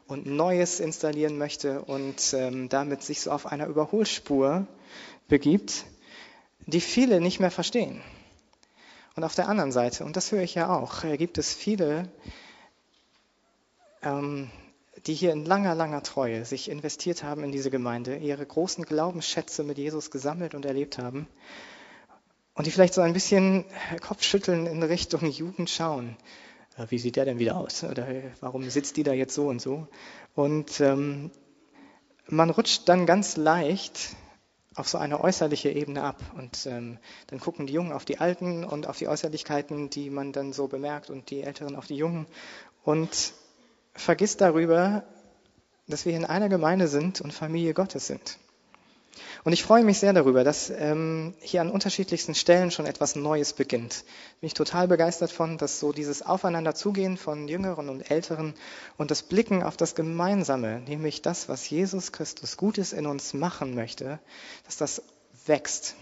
und 0.08 0.26
Neues 0.26 0.82
installieren 0.82 1.38
möchte 1.38 1.82
und 1.82 2.34
ähm, 2.34 2.68
damit 2.68 3.02
sich 3.02 3.22
so 3.22 3.32
auf 3.32 3.46
einer 3.46 3.68
Überholspur 3.68 4.68
begibt, 5.30 5.86
die 6.66 6.82
viele 6.82 7.22
nicht 7.22 7.40
mehr 7.40 7.52
verstehen. 7.52 8.02
Und 9.16 9.24
auf 9.24 9.36
der 9.36 9.48
anderen 9.48 9.72
Seite, 9.72 10.04
und 10.04 10.18
das 10.18 10.32
höre 10.34 10.44
ich 10.44 10.56
ja 10.56 10.76
auch, 10.76 11.06
äh, 11.06 11.16
gibt 11.16 11.38
es 11.38 11.54
viele, 11.54 12.12
ähm, 14.04 14.50
die 15.06 15.14
hier 15.14 15.32
in 15.32 15.46
langer, 15.46 15.76
langer 15.76 16.04
Treue 16.04 16.46
sich 16.46 16.70
investiert 16.70 17.24
haben 17.24 17.44
in 17.44 17.52
diese 17.52 17.70
Gemeinde, 17.70 18.18
ihre 18.18 18.46
großen 18.46 18.86
Glaubensschätze 18.86 19.64
mit 19.64 19.78
Jesus 19.78 20.12
gesammelt 20.12 20.56
und 20.56 20.66
erlebt 20.66 20.98
haben 20.98 21.28
und 22.60 22.66
die 22.66 22.72
vielleicht 22.72 22.94
so 22.94 23.00
ein 23.00 23.14
bisschen 23.14 23.64
Kopfschütteln 24.02 24.68
in 24.68 24.84
Richtung 24.84 25.26
Jugend 25.32 25.70
schauen. 25.70 26.18
Äh, 26.78 26.88
wie 26.90 27.00
sieht 27.00 27.16
der 27.16 27.24
denn 27.24 27.40
wieder 27.40 27.56
aus? 27.56 27.86
Oder 27.86 28.08
äh, 28.08 28.24
warum 28.42 28.70
sitzt 28.70 28.98
die 28.98 29.04
da 29.04 29.14
jetzt 29.14 29.34
so 29.34 29.48
und 29.48 29.62
so? 29.62 29.88
Und 30.36 30.82
ähm, 30.82 31.32
man 32.28 32.50
rutscht 32.50 32.90
dann 32.90 33.06
ganz 33.06 33.38
leicht 33.38 34.16
auf 34.76 34.90
so 34.90 34.98
eine 34.98 35.22
äußerliche 35.22 35.70
Ebene 35.70 36.04
ab. 36.04 36.22
Und 36.38 36.66
ähm, 36.66 36.98
dann 37.28 37.40
gucken 37.40 37.66
die 37.66 37.74
Jungen 37.74 37.94
auf 37.94 38.04
die 38.04 38.20
Alten 38.20 38.66
und 38.66 38.88
auf 38.88 38.98
die 38.98 39.08
Äußerlichkeiten, 39.08 39.90
die 39.90 40.10
man 40.10 40.34
dann 40.34 40.52
so 40.52 40.68
bemerkt, 40.68 41.10
und 41.10 41.30
die 41.30 41.44
Älteren 41.44 41.78
auf 41.78 41.88
die 41.88 41.96
Jungen. 41.96 42.28
Und 42.84 43.34
vergisst 43.94 44.42
darüber, 44.42 45.04
dass 45.88 46.06
wir 46.06 46.16
in 46.16 46.26
einer 46.26 46.50
Gemeinde 46.50 46.88
sind 46.88 47.22
und 47.22 47.34
Familie 47.34 47.74
Gottes 47.74 48.08
sind. 48.08 48.38
Und 49.44 49.54
ich 49.54 49.64
freue 49.64 49.84
mich 49.84 50.00
sehr 50.00 50.14
darüber, 50.14 50.44
dass 50.44 50.70
ähm, 50.70 51.34
hier 51.40 51.62
an 51.62 51.72
unterschiedlichsten 51.72 52.36
Stellen 52.36 52.72
schon 52.72 52.86
etwas 52.86 53.16
Neues 53.16 53.54
beginnt. 53.54 54.04
Bin 54.42 54.48
ich 54.48 54.54
total 54.54 54.88
begeistert 54.88 55.32
von, 55.32 55.58
dass 55.58 55.80
so 55.80 55.92
dieses 55.92 56.22
Aufeinanderzugehen 56.22 57.18
von 57.18 57.48
Jüngeren 57.48 57.90
und 57.90 58.12
Älteren 58.12 58.54
und 58.98 59.12
das 59.12 59.24
Blicken 59.24 59.64
auf 59.64 59.78
das 59.78 59.96
Gemeinsame, 59.96 60.82
nämlich 60.82 61.22
das, 61.22 61.50
was 61.50 61.70
Jesus 61.70 62.12
Christus 62.12 62.58
Gutes 62.58 62.94
in 62.94 63.06
uns 63.06 63.34
machen 63.34 63.76
möchte, 63.76 64.20
dass 64.66 64.78
das 64.78 65.02
wächst. 65.46 65.96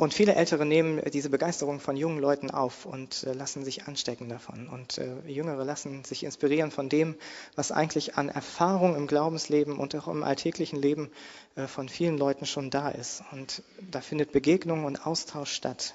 Und 0.00 0.14
viele 0.14 0.34
Ältere 0.34 0.64
nehmen 0.64 1.02
diese 1.12 1.28
Begeisterung 1.28 1.78
von 1.78 1.94
jungen 1.94 2.20
Leuten 2.20 2.50
auf 2.50 2.86
und 2.86 3.22
äh, 3.24 3.34
lassen 3.34 3.66
sich 3.66 3.86
anstecken 3.86 4.30
davon. 4.30 4.66
Und 4.66 4.96
äh, 4.96 5.20
Jüngere 5.26 5.62
lassen 5.62 6.04
sich 6.04 6.24
inspirieren 6.24 6.70
von 6.70 6.88
dem, 6.88 7.16
was 7.54 7.70
eigentlich 7.70 8.16
an 8.16 8.30
Erfahrung 8.30 8.96
im 8.96 9.06
Glaubensleben 9.06 9.76
und 9.76 9.94
auch 9.94 10.08
im 10.08 10.22
alltäglichen 10.22 10.80
Leben 10.80 11.10
äh, 11.54 11.66
von 11.66 11.90
vielen 11.90 12.16
Leuten 12.16 12.46
schon 12.46 12.70
da 12.70 12.88
ist. 12.88 13.22
Und 13.32 13.62
da 13.90 14.00
findet 14.00 14.32
Begegnung 14.32 14.86
und 14.86 15.06
Austausch 15.06 15.52
statt. 15.52 15.92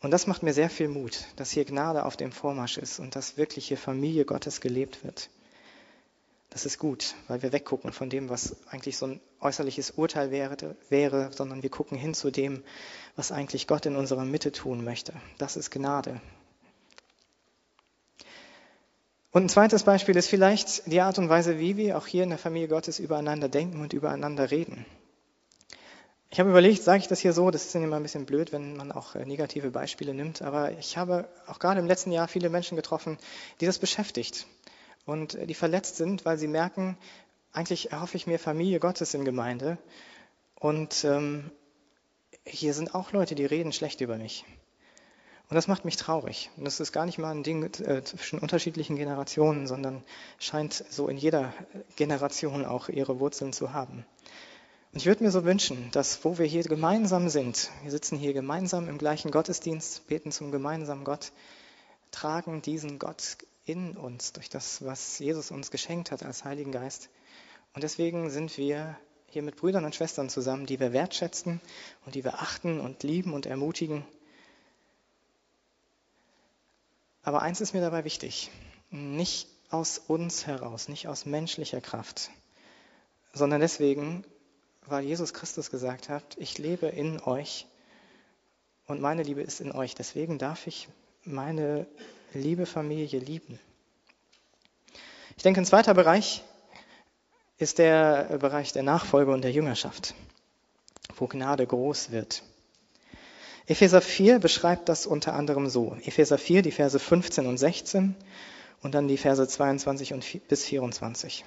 Und 0.00 0.12
das 0.12 0.28
macht 0.28 0.44
mir 0.44 0.54
sehr 0.54 0.70
viel 0.70 0.86
Mut, 0.86 1.24
dass 1.34 1.50
hier 1.50 1.64
Gnade 1.64 2.04
auf 2.04 2.16
dem 2.16 2.30
Vormarsch 2.30 2.78
ist 2.78 3.00
und 3.00 3.16
dass 3.16 3.36
wirklich 3.36 3.66
hier 3.66 3.76
Familie 3.76 4.24
Gottes 4.24 4.60
gelebt 4.60 5.02
wird. 5.02 5.30
Das 6.54 6.64
ist 6.64 6.78
gut, 6.78 7.16
weil 7.26 7.42
wir 7.42 7.52
weggucken 7.52 7.90
von 7.90 8.08
dem, 8.08 8.28
was 8.28 8.54
eigentlich 8.68 8.96
so 8.96 9.08
ein 9.08 9.20
äußerliches 9.40 9.90
Urteil 9.90 10.30
wäre, 10.30 10.76
wäre, 10.88 11.32
sondern 11.32 11.64
wir 11.64 11.68
gucken 11.68 11.98
hin 11.98 12.14
zu 12.14 12.30
dem, 12.30 12.62
was 13.16 13.32
eigentlich 13.32 13.66
Gott 13.66 13.86
in 13.86 13.96
unserer 13.96 14.24
Mitte 14.24 14.52
tun 14.52 14.84
möchte. 14.84 15.14
Das 15.38 15.56
ist 15.56 15.72
Gnade. 15.72 16.20
Und 19.32 19.46
ein 19.46 19.48
zweites 19.48 19.82
Beispiel 19.82 20.14
ist 20.14 20.28
vielleicht 20.28 20.86
die 20.86 21.00
Art 21.00 21.18
und 21.18 21.28
Weise, 21.28 21.58
wie 21.58 21.76
wir 21.76 21.98
auch 21.98 22.06
hier 22.06 22.22
in 22.22 22.28
der 22.28 22.38
Familie 22.38 22.68
Gottes 22.68 23.00
übereinander 23.00 23.48
denken 23.48 23.80
und 23.80 23.92
übereinander 23.92 24.52
reden. 24.52 24.86
Ich 26.30 26.38
habe 26.38 26.50
überlegt, 26.50 26.84
sage 26.84 27.00
ich 27.00 27.08
das 27.08 27.18
hier 27.18 27.32
so, 27.32 27.50
das 27.50 27.64
ist 27.64 27.74
immer 27.74 27.96
ein 27.96 28.02
bisschen 28.04 28.26
blöd, 28.26 28.52
wenn 28.52 28.76
man 28.76 28.92
auch 28.92 29.16
äh, 29.16 29.26
negative 29.26 29.72
Beispiele 29.72 30.14
nimmt, 30.14 30.40
aber 30.40 30.70
ich 30.78 30.96
habe 30.96 31.28
auch 31.48 31.58
gerade 31.58 31.80
im 31.80 31.86
letzten 31.88 32.12
Jahr 32.12 32.28
viele 32.28 32.48
Menschen 32.48 32.76
getroffen, 32.76 33.18
die 33.60 33.66
das 33.66 33.80
beschäftigt 33.80 34.46
und 35.06 35.38
die 35.48 35.54
verletzt 35.54 35.96
sind, 35.96 36.24
weil 36.24 36.38
sie 36.38 36.48
merken, 36.48 36.96
eigentlich 37.52 37.92
erhoffe 37.92 38.16
ich 38.16 38.26
mir 38.26 38.38
Familie 38.38 38.80
Gottes 38.80 39.14
in 39.14 39.24
Gemeinde 39.24 39.78
und 40.56 41.04
ähm, 41.04 41.50
hier 42.46 42.74
sind 42.74 42.94
auch 42.94 43.12
Leute, 43.12 43.34
die 43.34 43.46
reden 43.46 43.72
schlecht 43.72 44.00
über 44.00 44.16
mich. 44.16 44.44
Und 45.50 45.56
das 45.56 45.68
macht 45.68 45.84
mich 45.84 45.96
traurig. 45.96 46.50
Und 46.56 46.64
das 46.64 46.80
ist 46.80 46.92
gar 46.92 47.04
nicht 47.04 47.18
mal 47.18 47.30
ein 47.30 47.42
Ding 47.42 47.64
äh, 47.64 48.02
zwischen 48.02 48.38
unterschiedlichen 48.38 48.96
Generationen, 48.96 49.66
sondern 49.66 50.02
scheint 50.38 50.72
so 50.72 51.08
in 51.08 51.18
jeder 51.18 51.52
Generation 51.96 52.64
auch 52.64 52.88
ihre 52.88 53.20
Wurzeln 53.20 53.52
zu 53.52 53.72
haben. 53.72 54.06
Und 54.92 55.00
ich 55.00 55.06
würde 55.06 55.22
mir 55.22 55.30
so 55.30 55.44
wünschen, 55.44 55.90
dass 55.90 56.24
wo 56.24 56.38
wir 56.38 56.46
hier 56.46 56.62
gemeinsam 56.62 57.28
sind, 57.28 57.70
wir 57.82 57.90
sitzen 57.90 58.16
hier 58.16 58.32
gemeinsam 58.32 58.88
im 58.88 58.96
gleichen 58.96 59.30
Gottesdienst, 59.30 60.06
beten 60.06 60.32
zum 60.32 60.50
gemeinsamen 60.50 61.04
Gott, 61.04 61.32
tragen 62.10 62.62
diesen 62.62 62.98
Gott 62.98 63.36
in 63.64 63.96
uns, 63.96 64.32
durch 64.32 64.50
das, 64.50 64.84
was 64.84 65.18
Jesus 65.18 65.50
uns 65.50 65.70
geschenkt 65.70 66.10
hat 66.10 66.22
als 66.22 66.44
Heiligen 66.44 66.72
Geist. 66.72 67.08
Und 67.72 67.82
deswegen 67.82 68.30
sind 68.30 68.56
wir 68.58 68.96
hier 69.26 69.42
mit 69.42 69.56
Brüdern 69.56 69.84
und 69.84 69.94
Schwestern 69.94 70.28
zusammen, 70.28 70.66
die 70.66 70.78
wir 70.78 70.92
wertschätzen 70.92 71.60
und 72.04 72.14
die 72.14 72.24
wir 72.24 72.40
achten 72.40 72.80
und 72.80 73.02
lieben 73.02 73.32
und 73.32 73.46
ermutigen. 73.46 74.04
Aber 77.22 77.42
eins 77.42 77.60
ist 77.60 77.72
mir 77.72 77.80
dabei 77.80 78.04
wichtig, 78.04 78.50
nicht 78.90 79.48
aus 79.70 79.98
uns 79.98 80.46
heraus, 80.46 80.88
nicht 80.88 81.08
aus 81.08 81.26
menschlicher 81.26 81.80
Kraft, 81.80 82.30
sondern 83.32 83.60
deswegen, 83.60 84.24
weil 84.86 85.04
Jesus 85.04 85.32
Christus 85.32 85.70
gesagt 85.70 86.08
hat, 86.08 86.36
ich 86.38 86.58
lebe 86.58 86.86
in 86.86 87.20
euch 87.20 87.66
und 88.86 89.00
meine 89.00 89.22
Liebe 89.22 89.40
ist 89.40 89.60
in 89.60 89.72
euch. 89.72 89.94
Deswegen 89.94 90.38
darf 90.38 90.66
ich 90.66 90.88
meine 91.24 91.86
liebe 92.34 92.66
Familie 92.66 93.18
lieben. 93.20 93.58
Ich 95.36 95.42
denke, 95.42 95.60
ein 95.60 95.66
zweiter 95.66 95.94
Bereich 95.94 96.42
ist 97.58 97.78
der 97.78 98.38
Bereich 98.38 98.72
der 98.72 98.82
Nachfolge 98.82 99.32
und 99.32 99.42
der 99.42 99.52
Jüngerschaft, 99.52 100.14
wo 101.16 101.26
Gnade 101.26 101.66
groß 101.66 102.10
wird. 102.10 102.42
Epheser 103.66 104.02
4 104.02 104.40
beschreibt 104.40 104.88
das 104.88 105.06
unter 105.06 105.34
anderem 105.34 105.68
so. 105.68 105.96
Epheser 106.04 106.36
4, 106.36 106.62
die 106.62 106.72
Verse 106.72 106.98
15 106.98 107.46
und 107.46 107.56
16 107.56 108.14
und 108.82 108.94
dann 108.94 109.08
die 109.08 109.16
Verse 109.16 109.46
22 109.46 110.12
und 110.12 110.48
bis 110.48 110.64
24. 110.64 111.44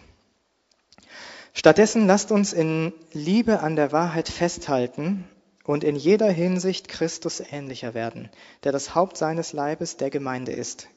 Stattdessen 1.54 2.08
lasst 2.08 2.32
uns 2.32 2.54
in 2.54 2.94
Liebe 3.14 3.60
an 3.60 3.76
der 3.76 3.92
Wahrheit 3.92 4.30
festhalten 4.30 5.28
und 5.68 5.84
in 5.84 5.96
jeder 5.96 6.32
Hinsicht 6.32 6.88
Christus 6.88 7.40
ähnlicher 7.40 7.94
werden, 7.94 8.30
der 8.64 8.72
das 8.72 8.96
Haupt 8.96 9.18
seines 9.18 9.54
Leibes 9.54 9.98
der 9.98 10.10
Gemeinde 10.10 10.54
ist. 10.54 10.88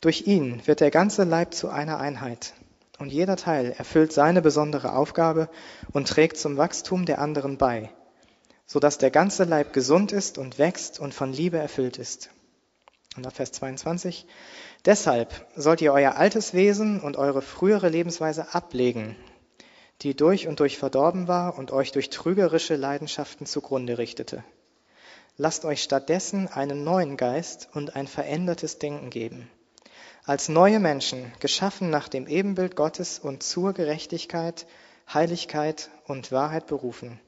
Durch 0.00 0.26
ihn 0.26 0.66
wird 0.66 0.80
der 0.80 0.90
ganze 0.90 1.22
Leib 1.22 1.54
zu 1.54 1.68
einer 1.68 1.98
Einheit 1.98 2.54
und 2.98 3.12
jeder 3.12 3.36
Teil 3.36 3.72
erfüllt 3.78 4.12
seine 4.12 4.42
besondere 4.42 4.94
Aufgabe 4.94 5.48
und 5.92 6.08
trägt 6.08 6.38
zum 6.38 6.56
Wachstum 6.56 7.06
der 7.06 7.20
anderen 7.20 7.56
bei 7.56 7.90
so 8.66 8.80
dass 8.80 8.98
der 8.98 9.10
ganze 9.10 9.44
Leib 9.44 9.72
gesund 9.72 10.12
ist 10.12 10.38
und 10.38 10.58
wächst 10.58 10.98
und 10.98 11.14
von 11.14 11.32
Liebe 11.32 11.56
erfüllt 11.56 11.98
ist. 11.98 12.30
Und 13.16 13.26
ab 13.26 13.34
Vers 13.34 13.52
22. 13.52 14.26
Deshalb 14.84 15.46
sollt 15.54 15.80
ihr 15.80 15.92
euer 15.92 16.16
altes 16.16 16.52
Wesen 16.52 17.00
und 17.00 17.16
eure 17.16 17.42
frühere 17.42 17.88
Lebensweise 17.88 18.54
ablegen, 18.54 19.16
die 20.02 20.14
durch 20.14 20.48
und 20.48 20.60
durch 20.60 20.78
verdorben 20.78 21.28
war 21.28 21.58
und 21.58 21.72
euch 21.72 21.92
durch 21.92 22.10
trügerische 22.10 22.76
Leidenschaften 22.76 23.46
zugrunde 23.46 23.98
richtete. 23.98 24.44
Lasst 25.36 25.64
euch 25.64 25.82
stattdessen 25.82 26.48
einen 26.48 26.84
neuen 26.84 27.16
Geist 27.16 27.68
und 27.72 27.96
ein 27.96 28.06
verändertes 28.06 28.78
Denken 28.78 29.10
geben. 29.10 29.50
Als 30.24 30.48
neue 30.48 30.80
Menschen, 30.80 31.32
geschaffen 31.40 31.90
nach 31.90 32.08
dem 32.08 32.26
Ebenbild 32.26 32.74
Gottes 32.74 33.18
und 33.18 33.42
zur 33.42 33.72
Gerechtigkeit, 33.72 34.66
Heiligkeit 35.12 35.90
und 36.06 36.32
Wahrheit 36.32 36.66
berufen 36.66 37.20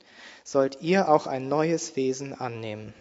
sollt 0.48 0.80
ihr 0.80 1.10
auch 1.10 1.26
ein 1.26 1.48
neues 1.48 1.94
Wesen 1.94 2.32
annehmen. 2.32 2.94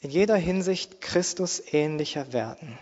In 0.00 0.10
jeder 0.10 0.36
Hinsicht 0.36 1.02
Christus 1.02 1.62
ähnlicher 1.72 2.32
werden. 2.32 2.78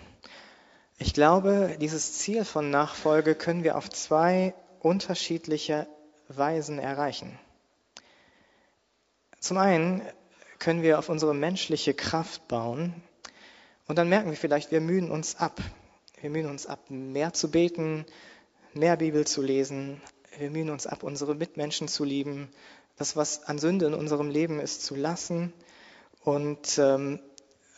Ich 0.97 1.13
glaube, 1.13 1.77
dieses 1.81 2.19
Ziel 2.19 2.45
von 2.45 2.71
Nachfolge 2.71 3.35
können 3.35 3.65
wir 3.65 3.77
auf 3.77 3.91
zwei 3.91 4.55
unterschiedliche 4.81 5.87
Weisen 6.29 6.79
erreichen. 6.79 7.39
Zum 9.39 9.59
einen 9.59 10.03
können 10.59 10.83
wir 10.83 10.99
auf 10.99 11.09
unsere 11.09 11.35
menschliche 11.35 11.95
Kraft 11.95 12.49
bauen 12.49 12.95
und 13.87 13.97
dann 13.97 14.09
merken 14.09 14.31
wir 14.31 14.37
vielleicht, 14.37 14.71
wir 14.71 14.81
mühen 14.81 15.11
uns 15.11 15.37
ab. 15.37 15.61
Wir 16.21 16.31
mühen 16.31 16.47
uns 16.47 16.67
ab, 16.67 16.91
mehr 16.91 17.33
zu 17.33 17.51
beten, 17.51 18.05
mehr 18.75 18.97
Bibel 18.97 19.27
zu 19.27 19.41
lesen, 19.41 20.03
wir 20.39 20.51
mühen 20.51 20.71
uns 20.71 20.87
ab, 20.87 21.03
unsere 21.03 21.35
Mitmenschen 21.35 21.89
zu 21.89 22.05
lieben, 22.05 22.51
das, 22.97 23.17
was 23.17 23.45
an 23.45 23.59
Sünde 23.59 23.87
in 23.87 23.95
unserem 23.95 24.29
Leben 24.31 24.61
ist, 24.61 24.85
zu 24.85 24.95
lassen 24.95 25.53
und 26.23 26.79
ähm, 26.79 27.21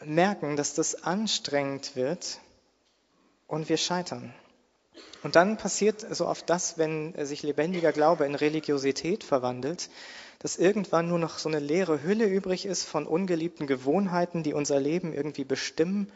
merken, 0.05 0.57
dass 0.57 0.75
das 0.75 1.05
anstrengend 1.05 1.95
wird 1.97 2.41
und 3.47 3.69
wir 3.69 3.77
scheitern. 3.77 4.35
Und 5.23 5.37
dann 5.37 5.57
passiert 5.57 6.05
so 6.15 6.27
oft 6.27 6.51
das, 6.51 6.79
wenn 6.79 7.15
sich 7.25 7.43
lebendiger 7.43 7.93
Glaube 7.93 8.27
in 8.27 8.35
Religiosität 8.35 9.25
verwandelt, 9.25 9.89
dass 10.41 10.57
irgendwann 10.57 11.09
nur 11.09 11.21
noch 11.21 11.39
so 11.39 11.49
eine 11.49 11.61
leere 11.61 12.03
Hülle 12.03 12.27
übrig 12.27 12.67
ist 12.67 12.85
von 12.85 13.07
ungeliebten 13.07 13.67
Gewohnheiten, 13.67 14.43
die 14.43 14.55
unser 14.55 14.81
Leben 14.81 15.13
irgendwie 15.13 15.45
bestimmen, 15.45 16.11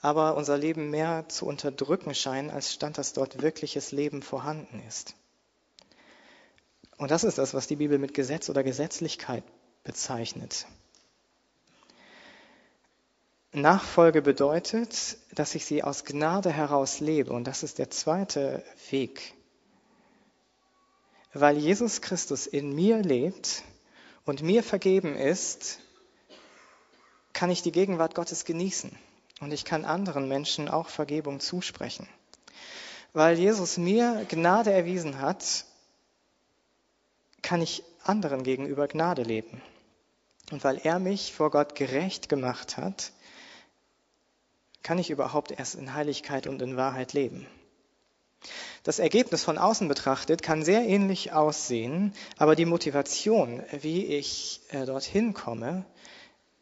aber 0.00 0.36
unser 0.36 0.58
Leben 0.58 0.90
mehr 0.90 1.28
zu 1.28 1.46
unterdrücken 1.46 2.14
scheinen, 2.14 2.50
als 2.50 2.72
stand, 2.72 2.98
dass 2.98 3.14
dort 3.14 3.40
wirkliches 3.40 3.92
Leben 3.92 4.20
vorhanden 4.20 4.82
ist. 4.86 5.14
Und 6.98 7.10
das 7.10 7.24
ist 7.24 7.38
das, 7.38 7.54
was 7.54 7.66
die 7.66 7.76
Bibel 7.76 7.98
mit 7.98 8.12
Gesetz 8.12 8.50
oder 8.50 8.62
Gesetzlichkeit 8.62 9.44
bezeichnet. 9.84 10.66
Nachfolge 13.52 14.22
bedeutet, 14.22 15.18
dass 15.34 15.54
ich 15.54 15.66
sie 15.66 15.82
aus 15.82 16.04
Gnade 16.04 16.50
heraus 16.50 17.00
lebe. 17.00 17.32
Und 17.32 17.44
das 17.44 17.62
ist 17.62 17.78
der 17.78 17.90
zweite 17.90 18.64
Weg. 18.90 19.34
Weil 21.34 21.58
Jesus 21.58 22.00
Christus 22.00 22.46
in 22.46 22.74
mir 22.74 22.98
lebt 22.98 23.62
und 24.24 24.42
mir 24.42 24.62
vergeben 24.62 25.16
ist, 25.16 25.80
kann 27.32 27.50
ich 27.50 27.62
die 27.62 27.72
Gegenwart 27.72 28.14
Gottes 28.14 28.44
genießen. 28.44 28.96
Und 29.40 29.52
ich 29.52 29.64
kann 29.64 29.84
anderen 29.84 30.28
Menschen 30.28 30.68
auch 30.68 30.88
Vergebung 30.88 31.40
zusprechen. 31.40 32.08
Weil 33.12 33.38
Jesus 33.38 33.76
mir 33.76 34.24
Gnade 34.28 34.72
erwiesen 34.72 35.20
hat 35.20 35.66
kann 37.42 37.60
ich 37.60 37.82
anderen 38.04 38.44
gegenüber 38.44 38.88
Gnade 38.88 39.22
leben. 39.22 39.60
Und 40.50 40.64
weil 40.64 40.78
er 40.78 40.98
mich 40.98 41.32
vor 41.32 41.50
Gott 41.50 41.74
gerecht 41.74 42.28
gemacht 42.28 42.76
hat, 42.76 43.12
kann 44.82 44.98
ich 44.98 45.10
überhaupt 45.10 45.52
erst 45.52 45.74
in 45.74 45.94
Heiligkeit 45.94 46.46
und 46.46 46.60
in 46.62 46.76
Wahrheit 46.76 47.12
leben. 47.12 47.46
Das 48.82 48.98
Ergebnis 48.98 49.44
von 49.44 49.58
außen 49.58 49.86
betrachtet 49.86 50.42
kann 50.42 50.64
sehr 50.64 50.82
ähnlich 50.82 51.32
aussehen, 51.32 52.12
aber 52.36 52.56
die 52.56 52.64
Motivation, 52.64 53.62
wie 53.80 54.06
ich 54.06 54.60
äh, 54.70 54.84
dorthin 54.84 55.34
komme, 55.34 55.84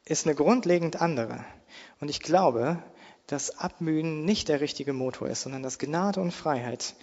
ist 0.04 0.26
eine 0.26 0.35
grundlegend 0.35 1.00
andere. 1.00 1.44
Und 2.00 2.11
ich 2.11 2.20
glaube, 2.20 2.83
dass 3.26 3.59
Abmühen 3.59 4.24
nicht 4.24 4.48
der 4.48 4.61
richtige 4.61 4.92
Motor 4.92 5.28
ist, 5.28 5.42
sondern 5.42 5.62
dass 5.62 5.78
Gnade 5.78 6.20
und 6.20 6.33
Freiheit 6.33 6.94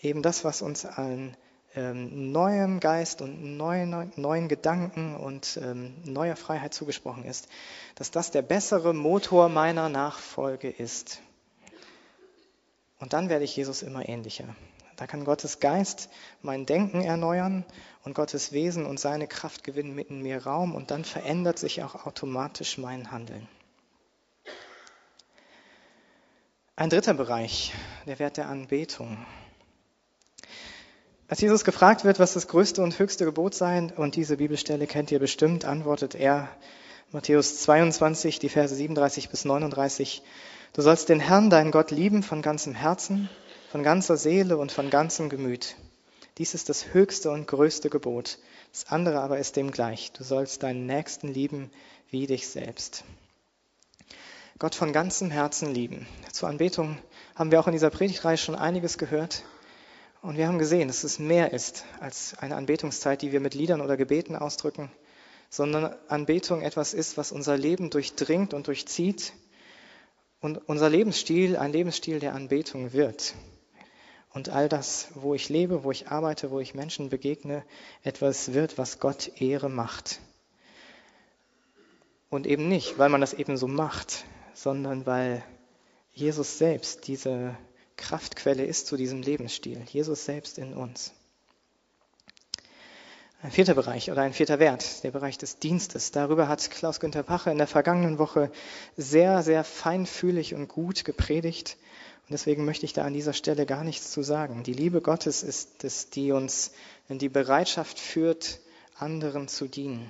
eben 0.00 0.22
das, 0.22 0.44
was 0.44 0.62
uns 0.62 0.86
allen 0.86 1.36
ähm, 1.74 2.32
neuem 2.32 2.80
Geist 2.80 3.22
und 3.22 3.56
neuen, 3.56 4.12
neuen 4.16 4.48
Gedanken 4.48 5.16
und 5.16 5.58
ähm, 5.62 5.94
neuer 6.04 6.36
Freiheit 6.36 6.74
zugesprochen 6.74 7.24
ist, 7.24 7.48
dass 7.94 8.10
das 8.10 8.30
der 8.30 8.42
bessere 8.42 8.92
Motor 8.92 9.48
meiner 9.48 9.88
Nachfolge 9.88 10.68
ist. 10.68 11.20
Und 12.98 13.12
dann 13.12 13.28
werde 13.28 13.44
ich 13.44 13.56
Jesus 13.56 13.82
immer 13.82 14.08
ähnlicher. 14.08 14.54
Da 14.96 15.06
kann 15.06 15.24
Gottes 15.24 15.58
Geist 15.58 16.10
mein 16.42 16.66
Denken 16.66 17.00
erneuern 17.00 17.64
und 18.04 18.14
Gottes 18.14 18.52
Wesen 18.52 18.86
und 18.86 19.00
seine 19.00 19.26
Kraft 19.26 19.64
gewinnen 19.64 19.94
mitten 19.94 20.18
in 20.18 20.22
mir 20.22 20.44
Raum 20.44 20.74
und 20.74 20.90
dann 20.90 21.04
verändert 21.04 21.58
sich 21.58 21.82
auch 21.82 22.06
automatisch 22.06 22.78
mein 22.78 23.10
Handeln. 23.10 23.48
Ein 26.76 26.90
dritter 26.90 27.14
Bereich, 27.14 27.72
der 28.06 28.18
Wert 28.18 28.36
der 28.36 28.48
Anbetung. 28.48 29.26
Als 31.32 31.40
Jesus 31.40 31.64
gefragt 31.64 32.04
wird, 32.04 32.18
was 32.18 32.34
das 32.34 32.46
größte 32.46 32.82
und 32.82 32.98
höchste 32.98 33.24
Gebot 33.24 33.54
sei, 33.54 33.88
und 33.96 34.16
diese 34.16 34.36
Bibelstelle 34.36 34.86
kennt 34.86 35.10
ihr 35.10 35.18
bestimmt, 35.18 35.64
antwortet 35.64 36.14
er, 36.14 36.50
Matthäus 37.10 37.58
22, 37.62 38.38
die 38.38 38.50
Verse 38.50 38.74
37 38.74 39.30
bis 39.30 39.46
39, 39.46 40.22
Du 40.74 40.82
sollst 40.82 41.08
den 41.08 41.20
Herrn, 41.20 41.48
deinen 41.48 41.70
Gott, 41.70 41.90
lieben 41.90 42.22
von 42.22 42.42
ganzem 42.42 42.74
Herzen, 42.74 43.30
von 43.70 43.82
ganzer 43.82 44.18
Seele 44.18 44.58
und 44.58 44.72
von 44.72 44.90
ganzem 44.90 45.30
Gemüt. 45.30 45.76
Dies 46.36 46.52
ist 46.52 46.68
das 46.68 46.92
höchste 46.92 47.30
und 47.30 47.46
größte 47.46 47.88
Gebot. 47.88 48.38
Das 48.70 48.88
andere 48.88 49.20
aber 49.20 49.38
ist 49.38 49.56
dem 49.56 49.70
gleich. 49.70 50.12
Du 50.12 50.24
sollst 50.24 50.62
deinen 50.62 50.84
Nächsten 50.84 51.28
lieben 51.28 51.70
wie 52.10 52.26
dich 52.26 52.46
selbst. 52.46 53.04
Gott 54.58 54.74
von 54.74 54.92
ganzem 54.92 55.30
Herzen 55.30 55.72
lieben. 55.72 56.06
Zur 56.30 56.50
Anbetung 56.50 56.98
haben 57.34 57.50
wir 57.50 57.58
auch 57.58 57.68
in 57.68 57.72
dieser 57.72 57.88
Predigtreihe 57.88 58.36
schon 58.36 58.54
einiges 58.54 58.98
gehört. 58.98 59.44
Und 60.22 60.36
wir 60.36 60.46
haben 60.46 60.60
gesehen, 60.60 60.86
dass 60.86 61.02
es 61.02 61.18
mehr 61.18 61.52
ist 61.52 61.84
als 61.98 62.38
eine 62.38 62.54
Anbetungszeit, 62.54 63.22
die 63.22 63.32
wir 63.32 63.40
mit 63.40 63.54
Liedern 63.54 63.80
oder 63.80 63.96
Gebeten 63.96 64.36
ausdrücken, 64.36 64.90
sondern 65.50 65.96
Anbetung 66.06 66.62
etwas 66.62 66.94
ist, 66.94 67.16
was 67.16 67.32
unser 67.32 67.56
Leben 67.56 67.90
durchdringt 67.90 68.54
und 68.54 68.68
durchzieht 68.68 69.32
und 70.40 70.68
unser 70.68 70.88
Lebensstil 70.88 71.56
ein 71.56 71.72
Lebensstil 71.72 72.20
der 72.20 72.34
Anbetung 72.34 72.92
wird. 72.92 73.34
Und 74.32 74.48
all 74.48 74.68
das, 74.68 75.08
wo 75.14 75.34
ich 75.34 75.48
lebe, 75.48 75.82
wo 75.82 75.90
ich 75.90 76.08
arbeite, 76.08 76.52
wo 76.52 76.60
ich 76.60 76.72
Menschen 76.72 77.08
begegne, 77.08 77.64
etwas 78.04 78.54
wird, 78.54 78.78
was 78.78 79.00
Gott 79.00 79.40
Ehre 79.40 79.68
macht. 79.68 80.20
Und 82.30 82.46
eben 82.46 82.68
nicht, 82.68 82.96
weil 82.96 83.08
man 83.08 83.20
das 83.20 83.34
eben 83.34 83.56
so 83.56 83.66
macht, 83.66 84.24
sondern 84.54 85.04
weil 85.04 85.42
Jesus 86.12 86.58
selbst 86.58 87.08
diese 87.08 87.56
Kraftquelle 87.96 88.64
ist 88.64 88.86
zu 88.86 88.96
diesem 88.96 89.22
Lebensstil. 89.22 89.82
Jesus 89.90 90.24
selbst 90.24 90.58
in 90.58 90.74
uns. 90.74 91.12
Ein 93.42 93.50
vierter 93.50 93.74
Bereich 93.74 94.08
oder 94.10 94.22
ein 94.22 94.32
vierter 94.32 94.60
Wert, 94.60 95.02
der 95.02 95.10
Bereich 95.10 95.36
des 95.36 95.58
Dienstes. 95.58 96.12
Darüber 96.12 96.46
hat 96.46 96.70
Klaus-Günther 96.70 97.24
Pache 97.24 97.50
in 97.50 97.58
der 97.58 97.66
vergangenen 97.66 98.18
Woche 98.18 98.52
sehr, 98.96 99.42
sehr 99.42 99.64
feinfühlig 99.64 100.54
und 100.54 100.68
gut 100.68 101.04
gepredigt. 101.04 101.76
Und 102.28 102.34
deswegen 102.34 102.64
möchte 102.64 102.86
ich 102.86 102.92
da 102.92 103.02
an 103.02 103.14
dieser 103.14 103.32
Stelle 103.32 103.66
gar 103.66 103.82
nichts 103.82 104.12
zu 104.12 104.22
sagen. 104.22 104.62
Die 104.62 104.72
Liebe 104.72 105.00
Gottes 105.00 105.42
ist 105.42 105.82
es, 105.82 106.08
die 106.08 106.30
uns 106.30 106.70
in 107.08 107.18
die 107.18 107.28
Bereitschaft 107.28 107.98
führt, 107.98 108.60
anderen 108.96 109.48
zu 109.48 109.66
dienen. 109.66 110.08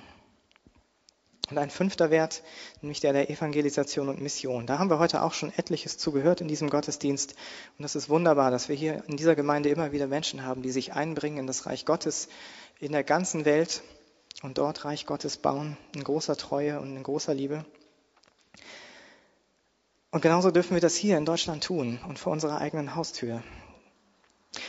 Und 1.53 1.59
ein 1.59 1.69
fünfter 1.69 2.09
Wert, 2.09 2.41
nämlich 2.81 2.99
der 2.99 3.13
der 3.13 3.29
Evangelisation 3.29 4.09
und 4.09 4.19
Mission. 4.19 4.65
Da 4.65 4.79
haben 4.79 4.89
wir 4.89 4.97
heute 4.97 5.21
auch 5.21 5.33
schon 5.33 5.53
etliches 5.55 5.99
zugehört 5.99 6.41
in 6.41 6.47
diesem 6.47 6.67
Gottesdienst. 6.67 7.35
Und 7.77 7.85
es 7.85 7.95
ist 7.95 8.09
wunderbar, 8.09 8.49
dass 8.49 8.69
wir 8.69 8.75
hier 8.75 9.03
in 9.07 9.17
dieser 9.17 9.35
Gemeinde 9.35 9.69
immer 9.69 9.91
wieder 9.91 10.07
Menschen 10.07 10.43
haben, 10.43 10.63
die 10.63 10.71
sich 10.71 10.93
einbringen 10.93 11.37
in 11.37 11.45
das 11.45 11.67
Reich 11.67 11.85
Gottes 11.85 12.27
in 12.79 12.91
der 12.91 13.03
ganzen 13.03 13.45
Welt 13.45 13.83
und 14.41 14.57
dort 14.57 14.83
Reich 14.83 15.05
Gottes 15.05 15.37
bauen, 15.37 15.77
in 15.93 16.03
großer 16.03 16.35
Treue 16.37 16.79
und 16.79 16.95
in 16.95 17.03
großer 17.03 17.35
Liebe. 17.35 17.63
Und 20.09 20.21
genauso 20.21 20.49
dürfen 20.49 20.73
wir 20.73 20.81
das 20.81 20.95
hier 20.95 21.19
in 21.19 21.25
Deutschland 21.25 21.63
tun 21.63 21.99
und 22.07 22.17
vor 22.17 22.33
unserer 22.33 22.61
eigenen 22.61 22.95
Haustür. 22.95 23.43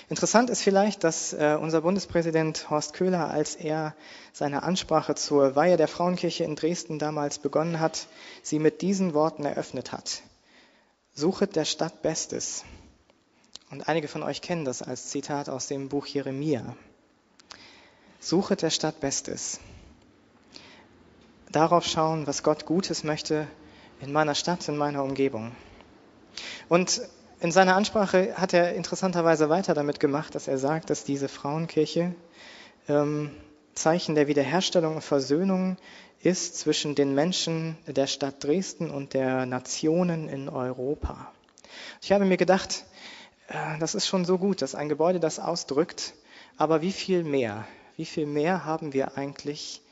Interessant 0.09 0.51
ist 0.51 0.63
vielleicht, 0.63 1.05
dass 1.05 1.33
äh, 1.33 1.59
unser 1.61 1.83
Bundespräsident 1.83 2.71
Horst 2.71 2.95
Köhler, 2.95 3.31
als 3.31 3.55
er 3.55 3.95
seine 4.33 4.63
Ansprache 4.63 5.15
zur 5.15 5.57
Weihe 5.57 5.77
der 5.77 5.89
Frauenkirche 5.89 6.45
in 6.45 6.57
Dresden 6.57 6.99
damals 6.99 7.39
begonnen 7.39 7.81
hat, 7.81 8.07
sie 8.43 8.59
mit 8.59 8.83
diesen 8.83 9.15
Worten 9.15 9.45
eröffnet 9.45 9.93
hat. 9.93 10.23
Suchet 11.13 11.55
der 11.57 11.65
Stadt 11.65 12.03
Bestes. 12.03 12.65
Und 13.71 13.89
einige 13.89 14.09
von 14.09 14.23
euch 14.23 14.41
kennen 14.41 14.65
das 14.65 14.83
als 14.83 15.09
Zitat 15.09 15.49
aus 15.49 15.67
dem 15.67 15.89
Buch 15.89 16.07
Jeremia. 16.07 16.77
Suchet 18.21 18.63
der 18.63 18.71
Stadt 18.71 19.01
Bestes. 19.01 19.61
Darauf 21.51 21.85
schauen, 21.85 22.27
was 22.27 22.43
Gott 22.43 22.67
Gutes 22.67 23.05
möchte 23.05 23.47
in 24.01 24.13
meiner 24.13 24.35
Stadt, 24.35 24.67
in 24.69 24.77
meiner 24.77 25.05
Umgebung. 25.05 25.53
Und 26.69 27.03
in 27.41 27.53
seiner 27.53 27.77
Ansprache 27.77 28.35
hat 28.37 28.53
er 28.55 28.75
interessanterweise 28.75 29.49
weiter 29.49 29.75
damit 29.75 30.01
gemacht, 30.01 30.35
dass 30.35 30.49
er 30.49 30.59
sagt, 30.59 30.91
dass 30.91 31.05
diese 31.05 31.29
Frauenkirche 31.29 32.15
ähm, 32.89 33.31
Zeichen 33.75 34.15
der 34.15 34.29
Wiederherstellung 34.29 34.97
und 34.97 35.03
Versöhnung 35.03 35.77
ist 36.23 36.59
zwischen 36.59 36.95
den 36.95 37.15
Menschen 37.15 37.77
der 37.87 38.07
Stadt 38.07 38.43
Dresden 38.43 38.91
und 38.91 39.15
der 39.15 39.47
Nationen 39.47 40.29
in 40.29 40.49
Europa. 40.49 41.33
Ich 42.01 42.13
habe 42.13 42.25
mir 42.25 42.37
gedacht, 42.37 42.85
äh, 43.49 43.79
das 43.79 43.95
ist 43.95 44.07
schon 44.07 44.25
so 44.25 44.39
gut, 44.39 44.63
dass 44.63 44.75
ein 44.75 44.89
Gebäude 44.89 45.21
das 45.21 45.39
ausdrückt, 45.39 46.15
aber 46.57 46.83
wie 46.83 46.93
viel 46.93 47.25
mehr, 47.25 47.67
wie 47.97 48.07
viel 48.07 48.27
mehr 48.27 48.65
haben 48.65 48.93
wir 48.93 49.19
eigentlich 49.19 49.83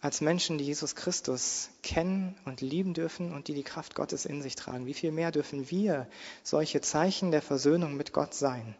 als 0.00 0.20
Menschen, 0.20 0.58
die 0.58 0.64
Jesus 0.64 0.94
Christus 0.94 1.70
kennen 1.82 2.36
und 2.44 2.60
lieben 2.60 2.94
dürfen 2.94 3.32
und 3.32 3.48
die 3.48 3.54
die 3.54 3.64
Kraft 3.64 3.96
Gottes 3.96 4.26
in 4.26 4.42
sich 4.42 4.54
tragen. 4.54 4.86
Wie 4.86 4.94
viel 4.94 5.10
mehr 5.10 5.32
dürfen 5.32 5.70
wir 5.70 6.06
solche 6.44 6.80
Zeichen 6.80 7.32
der 7.32 7.42
Versöhnung 7.42 7.96
mit 7.96 8.12
Gott 8.12 8.32
sein 8.32 8.76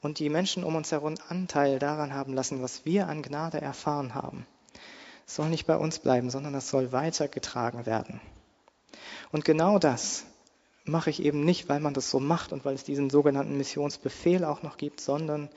und 0.00 0.20
die 0.20 0.28
Menschen 0.28 0.62
um 0.62 0.76
uns 0.76 0.92
herum 0.92 1.14
Anteil 1.28 1.80
daran 1.80 2.14
haben 2.14 2.34
lassen, 2.34 2.62
was 2.62 2.84
wir 2.84 3.08
an 3.08 3.22
Gnade 3.22 3.60
erfahren 3.60 4.14
haben. 4.14 4.46
Es 5.26 5.34
soll 5.36 5.48
nicht 5.48 5.66
bei 5.66 5.76
uns 5.76 5.98
bleiben, 5.98 6.30
sondern 6.30 6.54
es 6.54 6.70
soll 6.70 6.92
weitergetragen 6.92 7.86
werden. 7.86 8.20
Und 9.32 9.44
genau 9.44 9.78
das 9.78 10.24
mache 10.84 11.10
ich 11.10 11.22
eben 11.22 11.44
nicht, 11.44 11.68
weil 11.68 11.80
man 11.80 11.94
das 11.94 12.10
so 12.10 12.20
macht 12.20 12.52
und 12.52 12.64
weil 12.64 12.74
es 12.74 12.84
diesen 12.84 13.10
sogenannten 13.10 13.56
Missionsbefehl 13.56 14.44
auch 14.44 14.62
noch 14.62 14.76
gibt, 14.76 15.00
sondern 15.00 15.48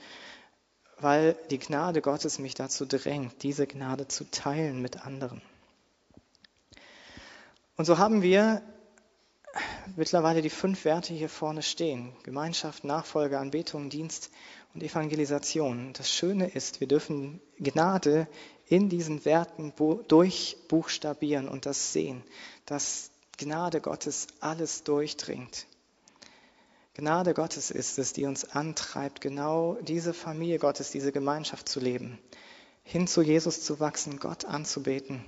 weil 1.00 1.36
die 1.50 1.58
Gnade 1.58 2.00
Gottes 2.00 2.38
mich 2.38 2.54
dazu 2.54 2.86
drängt, 2.86 3.42
diese 3.42 3.66
Gnade 3.66 4.08
zu 4.08 4.30
teilen 4.30 4.80
mit 4.80 5.04
anderen. 5.06 5.42
Und 7.76 7.84
so 7.84 7.98
haben 7.98 8.22
wir 8.22 8.62
mittlerweile 9.96 10.42
die 10.42 10.50
fünf 10.50 10.84
Werte 10.84 11.14
hier 11.14 11.28
vorne 11.28 11.62
stehen. 11.62 12.12
Gemeinschaft, 12.22 12.84
Nachfolge, 12.84 13.38
Anbetung, 13.38 13.90
Dienst 13.90 14.30
und 14.74 14.82
Evangelisation. 14.82 15.92
Das 15.92 16.10
Schöne 16.10 16.48
ist, 16.48 16.80
wir 16.80 16.88
dürfen 16.88 17.40
Gnade 17.58 18.26
in 18.66 18.88
diesen 18.88 19.24
Werten 19.24 19.72
durchbuchstabieren 20.08 21.48
und 21.48 21.66
das 21.66 21.92
sehen, 21.92 22.22
dass 22.66 23.10
Gnade 23.36 23.80
Gottes 23.80 24.28
alles 24.40 24.84
durchdringt. 24.84 25.66
Gnade 26.96 27.34
Gottes 27.34 27.72
ist 27.72 27.98
es, 27.98 28.12
die 28.12 28.24
uns 28.24 28.44
antreibt, 28.44 29.20
genau 29.20 29.76
diese 29.82 30.14
Familie 30.14 30.60
Gottes, 30.60 30.92
diese 30.92 31.10
Gemeinschaft 31.10 31.68
zu 31.68 31.80
leben, 31.80 32.20
hin 32.84 33.08
zu 33.08 33.20
Jesus 33.20 33.64
zu 33.64 33.80
wachsen, 33.80 34.20
Gott 34.20 34.44
anzubeten, 34.44 35.24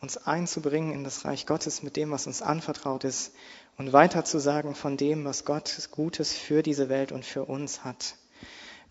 uns 0.00 0.16
einzubringen 0.16 0.92
in 0.92 1.02
das 1.02 1.24
Reich 1.24 1.46
Gottes 1.46 1.82
mit 1.82 1.96
dem, 1.96 2.12
was 2.12 2.28
uns 2.28 2.42
anvertraut 2.42 3.02
ist 3.02 3.32
und 3.76 3.92
weiterzusagen 3.92 4.76
von 4.76 4.96
dem, 4.96 5.24
was 5.24 5.44
Gott 5.44 5.88
Gutes 5.90 6.32
für 6.32 6.62
diese 6.62 6.88
Welt 6.88 7.10
und 7.10 7.24
für 7.24 7.44
uns 7.44 7.82
hat. 7.82 8.14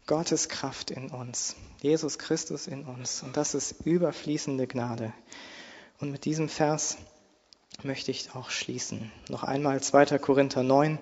Gottes 0.05 0.49
Kraft 0.49 0.91
in 0.91 1.11
uns, 1.11 1.55
Jesus 1.81 2.19
Christus 2.19 2.67
in 2.67 2.83
uns 2.83 3.23
und 3.23 3.37
das 3.37 3.53
ist 3.53 3.85
überfließende 3.85 4.67
Gnade. 4.67 5.13
Und 6.01 6.11
mit 6.11 6.25
diesem 6.25 6.49
Vers 6.49 6.97
möchte 7.81 8.11
ich 8.11 8.35
auch 8.35 8.49
schließen. 8.49 9.09
Noch 9.29 9.43
einmal 9.43 9.81
2. 9.81 10.17
Korinther 10.19 10.63
9, 10.63 10.99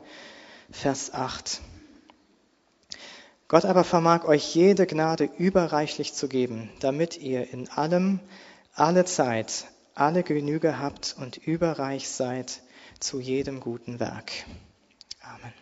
Vers 0.69 1.13
8. 1.13 1.61
Gott 3.47 3.63
aber 3.63 3.85
vermag 3.85 4.25
euch 4.25 4.53
jede 4.53 4.85
Gnade 4.85 5.29
überreichlich 5.37 6.13
zu 6.13 6.27
geben, 6.27 6.69
damit 6.81 7.17
ihr 7.17 7.51
in 7.51 7.69
allem, 7.69 8.19
alle 8.73 9.05
Zeit, 9.05 9.67
alle 9.95 10.23
Genüge 10.23 10.79
habt 10.79 11.15
und 11.17 11.37
überreich 11.37 12.09
seid 12.09 12.61
zu 12.99 13.19
jedem 13.19 13.61
guten 13.61 13.99
Werk. 13.99 14.31
Amen. 15.21 15.53